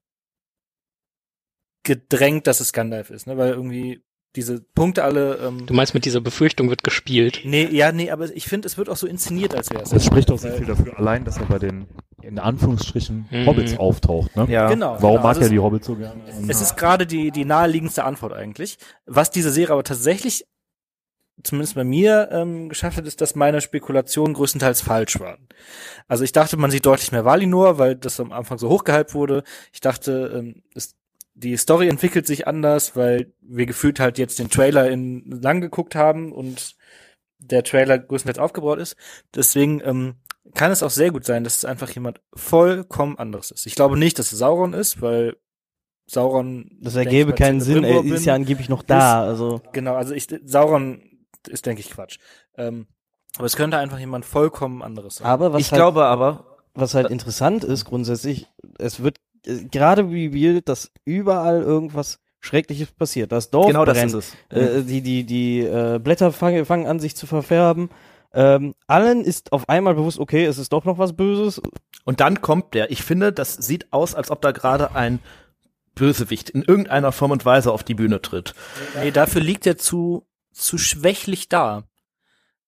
[1.85, 4.03] gedrängt, dass es Gandalf ist, ne, weil irgendwie
[4.37, 7.43] diese Punkte alle, ähm, Du meinst, mit dieser Befürchtung wird gespielt.
[7.45, 9.91] Nee, ja, nee, aber ich finde, es wird auch so inszeniert, als wäre es.
[9.91, 11.87] Das spricht auch sehr viel dafür, allein, dass er bei den,
[12.21, 13.47] in Anführungsstrichen, Mhm.
[13.47, 14.47] Hobbits auftaucht, ne?
[14.51, 14.69] Ja.
[14.69, 14.95] Genau.
[15.01, 15.23] Warum genau.
[15.23, 16.21] mag Also er es- die Hobbits so gerne?
[16.49, 18.77] Es ist gerade die, die naheliegendste Antwort eigentlich.
[19.07, 20.45] Was diese Serie aber tatsächlich,
[21.45, 25.47] zumindest bei mir, ähm, geschafft hat, ist, dass meine Spekulationen größtenteils falsch waren.
[26.09, 29.45] Also ich dachte, man sieht deutlich mehr Valinor, weil das am Anfang so hochgehypt wurde.
[29.73, 30.97] Ich dachte, ähm, es,
[31.35, 35.95] die Story entwickelt sich anders, weil wir gefühlt halt jetzt den Trailer in lang geguckt
[35.95, 36.77] haben und
[37.39, 38.97] der Trailer größtenteils aufgebaut ist.
[39.35, 40.15] Deswegen ähm,
[40.55, 43.67] kann es auch sehr gut sein, dass es einfach jemand vollkommen anderes ist.
[43.67, 45.37] Ich glaube nicht, dass es Sauron ist, weil
[46.07, 46.71] Sauron.
[46.81, 49.61] Das ergäbe ich, keinen Sinn, er ist ja angeblich noch da, also.
[49.73, 51.03] Genau, also ich Sauron
[51.49, 52.19] ist, denke ich, Quatsch.
[52.57, 52.87] Ähm,
[53.37, 55.27] aber es könnte einfach jemand vollkommen anderes sein.
[55.27, 58.47] Aber was Ich halt, glaube aber, was halt interessant ist grundsätzlich,
[58.79, 59.19] es wird
[59.71, 63.33] gerade revealed, dass überall irgendwas Schreckliches passiert.
[63.33, 64.57] Das Dorf genau das brennt, ist es.
[64.57, 67.89] äh, die, die, die äh, Blätter fangen, fangen an sich zu verfärben.
[68.35, 71.63] Ähm, allen ist auf einmal bewusst, okay, es ist doch noch was Böses.
[72.05, 72.91] Und dann kommt der.
[72.91, 75.21] Ich finde, das sieht aus, als ob da gerade ein
[75.95, 78.55] Bösewicht in irgendeiner Form und Weise auf die Bühne tritt.
[79.01, 81.85] nee, dafür liegt er zu, zu schwächlich da.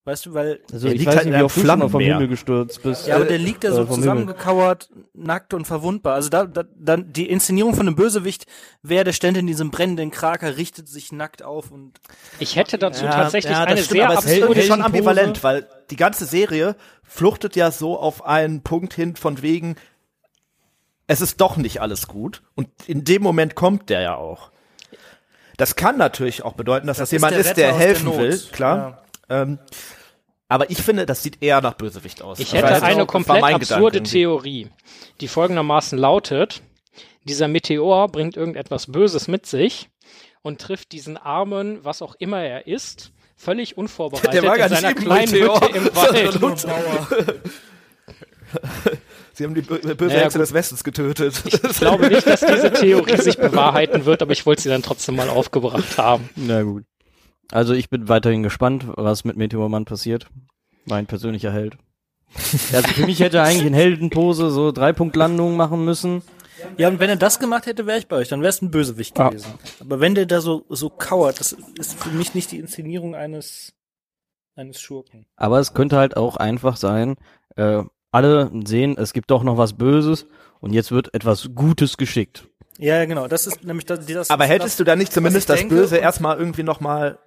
[0.06, 2.00] Weißt du, weil Also Der ich liegt weiß halt in nicht, wie schon mal vom.
[2.00, 3.08] Himmel gestürzt bist.
[3.08, 6.14] Ja, aber der liegt da so äh, zusammengekauert, nackt und verwundbar.
[6.14, 8.46] Also da, da dann die Inszenierung von einem Bösewicht
[8.82, 11.98] wäre, der stände in diesem brennenden Kraker, richtet sich nackt auf und
[12.38, 14.62] Ich hätte dazu Ja, tatsächlich ja, das eine stimmt, sehr aber es ist irgendwie absurde
[14.68, 19.74] schon ambivalent, weil die ganze Serie fluchtet ja so auf einen Punkt hin von wegen,
[21.08, 22.42] es ist doch nicht alles gut.
[22.54, 24.52] Und in dem Moment kommt der ja auch.
[25.56, 28.04] Das kann natürlich auch bedeuten, dass das, Das ist jemand der ist, der der helfen
[28.04, 28.18] Not.
[28.18, 29.02] will, klar.
[29.28, 29.58] Ähm,
[30.48, 32.38] aber ich finde, das sieht eher nach Bösewicht aus.
[32.38, 34.10] Ich Das hätte heißt, eine war komplett absurde Gedanke irgendwie.
[34.10, 34.68] Theorie,
[35.20, 36.62] die folgendermaßen lautet,
[37.24, 39.88] dieser Meteor bringt irgendetwas Böses mit sich
[40.42, 44.74] und trifft diesen Armen, was auch immer er ist, völlig unvorbereitet Der war gar in
[44.74, 46.66] seiner kleinen Meteor, Hütte im Wald.
[49.32, 51.42] Sie haben die bö- böse Ja, Hexe des Westens getötet.
[51.44, 55.16] Ich glaube nicht, dass diese Theorie sich bewahrheiten wird, aber ich wollte sie dann trotzdem
[55.16, 56.30] mal aufgebracht haben.
[56.36, 56.84] Na gut.
[57.52, 60.26] Also ich bin weiterhin gespannt, was mit Meteormann passiert.
[60.84, 61.76] Mein persönlicher Held.
[62.72, 66.22] Also für mich hätte er eigentlich in Heldenpose so Dreipunktlandungen machen müssen.
[66.76, 68.70] Ja, und wenn er das gemacht hätte, wäre ich bei euch, dann wäre es ein
[68.70, 69.28] Bösewicht Ja.
[69.28, 69.54] gewesen.
[69.80, 73.74] Aber wenn der da so, so kauert, das ist für mich nicht die Inszenierung eines,
[74.56, 75.26] eines Schurken.
[75.36, 77.16] Aber es könnte halt auch einfach sein,
[77.56, 80.26] äh, alle sehen, es gibt doch noch was Böses
[80.60, 82.48] und jetzt wird etwas Gutes geschickt.
[82.78, 85.74] Ja, genau, das ist nämlich das, das Aber hättest du da nicht zumindest das denke-
[85.74, 87.18] Böse erstmal irgendwie noch mal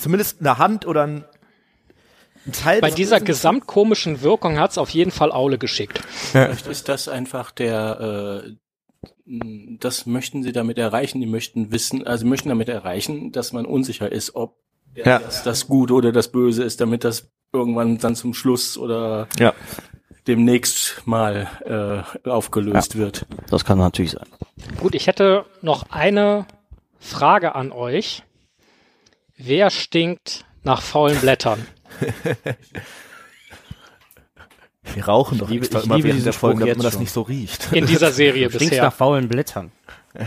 [0.00, 1.24] zumindest eine Hand oder ein,
[2.52, 6.00] Teil Bei dieser gesamtkomischen Wirkung hat's auf jeden Fall Aule geschickt.
[6.08, 8.56] Vielleicht ist das einfach der, äh,
[9.78, 11.20] das möchten sie damit erreichen.
[11.20, 14.56] Die möchten wissen, also möchten damit erreichen, dass man unsicher ist, ob
[14.96, 15.18] Ja.
[15.18, 19.52] das, das Gute oder das Böse ist, damit das irgendwann dann zum Schluss oder Ja.
[20.26, 23.26] demnächst mal äh, aufgelöst wird.
[23.50, 24.26] Das kann natürlich sein.
[24.80, 26.46] Gut, ich hätte noch eine
[26.98, 28.22] Frage an euch.
[29.42, 31.66] Wer stinkt nach faulen Blättern?
[34.94, 36.94] Wir rauchen doch liebe- extra ich immer liebe während diesen der Folge, damit man das
[36.94, 37.02] schon.
[37.02, 37.72] nicht so riecht.
[37.72, 38.84] In dieser Serie Stinkst bisher.
[38.84, 39.72] nach faulen Blättern.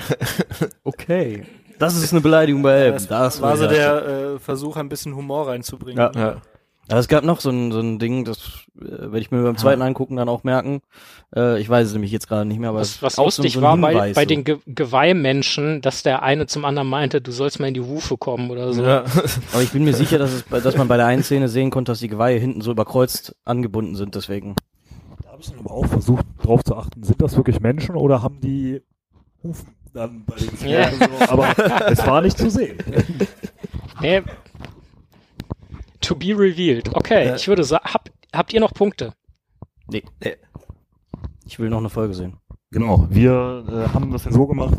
[0.86, 1.46] Okay.
[1.80, 2.94] Das ist eine Beleidigung bei Elben.
[2.98, 4.06] das, Das war so der
[4.36, 5.98] äh, Versuch, ein bisschen Humor reinzubringen.
[5.98, 6.12] Ja.
[6.16, 6.42] Ja.
[6.90, 9.56] Aber es gab noch so ein, so ein Ding, das äh, werde ich mir beim
[9.58, 10.82] zweiten angucken dann auch merken.
[11.34, 13.78] Äh, ich weiß es nämlich jetzt gerade nicht mehr, aber Was, was lustig so, war
[13.78, 14.26] bei, bei so.
[14.28, 18.18] den Ge Geweihmenschen, dass der eine zum anderen meinte, du sollst mal in die Hufe
[18.18, 18.84] kommen oder so.
[18.84, 19.06] Ja.
[19.54, 21.94] Aber ich bin mir sicher, dass, es, dass man bei der einen Szene sehen konnte,
[21.94, 24.56] dass die Geweihe hinten so überkreuzt angebunden sind, deswegen.
[25.24, 28.22] Da habe ich dann aber auch versucht, drauf zu achten, sind das wirklich Menschen oder
[28.22, 28.82] haben die
[29.42, 30.88] Hufen dann bei den Ja.
[30.90, 31.32] Pferden so?
[31.32, 32.78] Aber es war nicht zu sehen.
[34.02, 34.22] Nee.
[36.04, 36.94] To be revealed.
[36.96, 37.36] Okay, Ja.
[37.36, 39.14] ich würde sagen, hab, habt ihr noch Punkte?
[39.88, 40.04] Nee.
[40.24, 40.36] Nee.
[41.46, 42.38] Ich will noch eine Folge sehen.
[42.72, 44.76] Genau, wir äh, haben das ja so gemacht,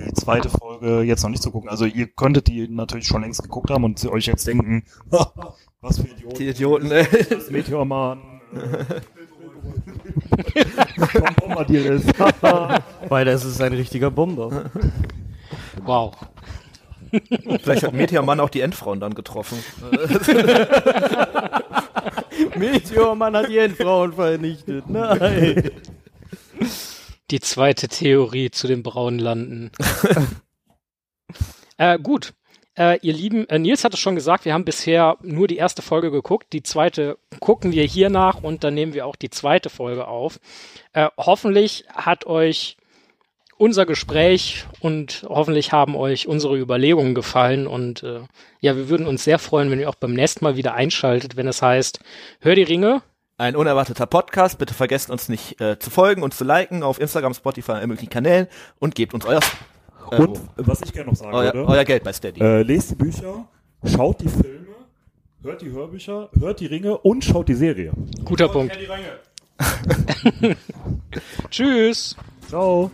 [0.00, 1.68] die zweite Folge jetzt noch nicht zu gucken.
[1.70, 4.84] Also ihr könntet die natürlich schon längst geguckt haben und euch jetzt denken,
[5.80, 6.36] was für Idioten.
[6.38, 7.06] Die Idioten, ey.
[7.30, 8.40] das Meteormann.
[8.52, 9.00] Äh,
[11.12, 12.12] Tom Bombadil ist.
[13.08, 14.70] Weil das ist ein richtiger Bomber.
[15.84, 16.12] Wow.
[17.62, 19.62] Vielleicht hat Meteormann auch die Endfrauen dann getroffen.
[22.56, 24.88] Meteormann hat die Endfrauen vernichtet.
[24.88, 25.70] Nein.
[27.30, 29.70] Die zweite Theorie zu den braunen Landen.
[31.76, 32.34] äh, gut.
[32.78, 35.82] Äh, ihr Lieben, äh, Nils hat es schon gesagt, wir haben bisher nur die erste
[35.82, 36.52] Folge geguckt.
[36.52, 40.38] Die zweite gucken wir hier nach und dann nehmen wir auch die zweite Folge auf.
[40.92, 42.76] Äh, hoffentlich hat euch
[43.60, 48.20] unser Gespräch und hoffentlich haben euch unsere Überlegungen gefallen und äh,
[48.60, 51.46] ja, wir würden uns sehr freuen, wenn ihr auch beim nächsten Mal wieder einschaltet, wenn
[51.46, 52.00] es heißt,
[52.40, 53.02] hör die Ringe.
[53.36, 54.56] Ein unerwarteter Podcast.
[54.58, 58.08] Bitte vergesst uns nicht äh, zu folgen und zu liken auf Instagram, Spotify, allen möglichen
[58.08, 58.46] Kanälen
[58.78, 59.40] und gebt uns euer,
[60.10, 62.40] äh, Und was ich gerne noch sagen euer, würde, euer Geld bei Steady.
[62.40, 63.46] äh, lest die Bücher,
[63.84, 64.74] schaut die Filme,
[65.42, 67.92] hört die Hörbücher, hört die Ringe und schaut die Serie.
[68.24, 68.78] Guter Punkt.
[71.50, 72.16] Tschüss.
[72.48, 72.90] Ciao.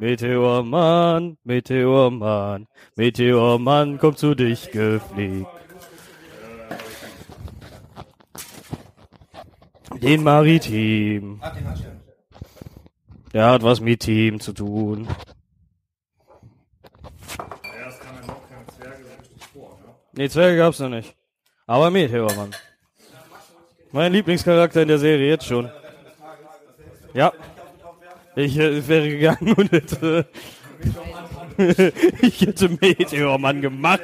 [0.00, 2.66] Meteormann, Meteormann,
[2.96, 5.46] Meteormann kommt zu dich gefliegt.
[10.00, 11.40] Den Maritim.
[13.32, 15.06] Der hat was mit Team zu tun.
[20.18, 21.14] Nee, Zwerge gab's noch nicht.
[21.68, 22.50] Aber Meteormann.
[23.92, 25.70] Mein Lieblingscharakter in der Serie jetzt schon.
[27.14, 27.32] Ja.
[28.34, 30.26] Ich äh, wäre gegangen und hätte,
[32.20, 34.02] ich hätte Meteormann gemacht.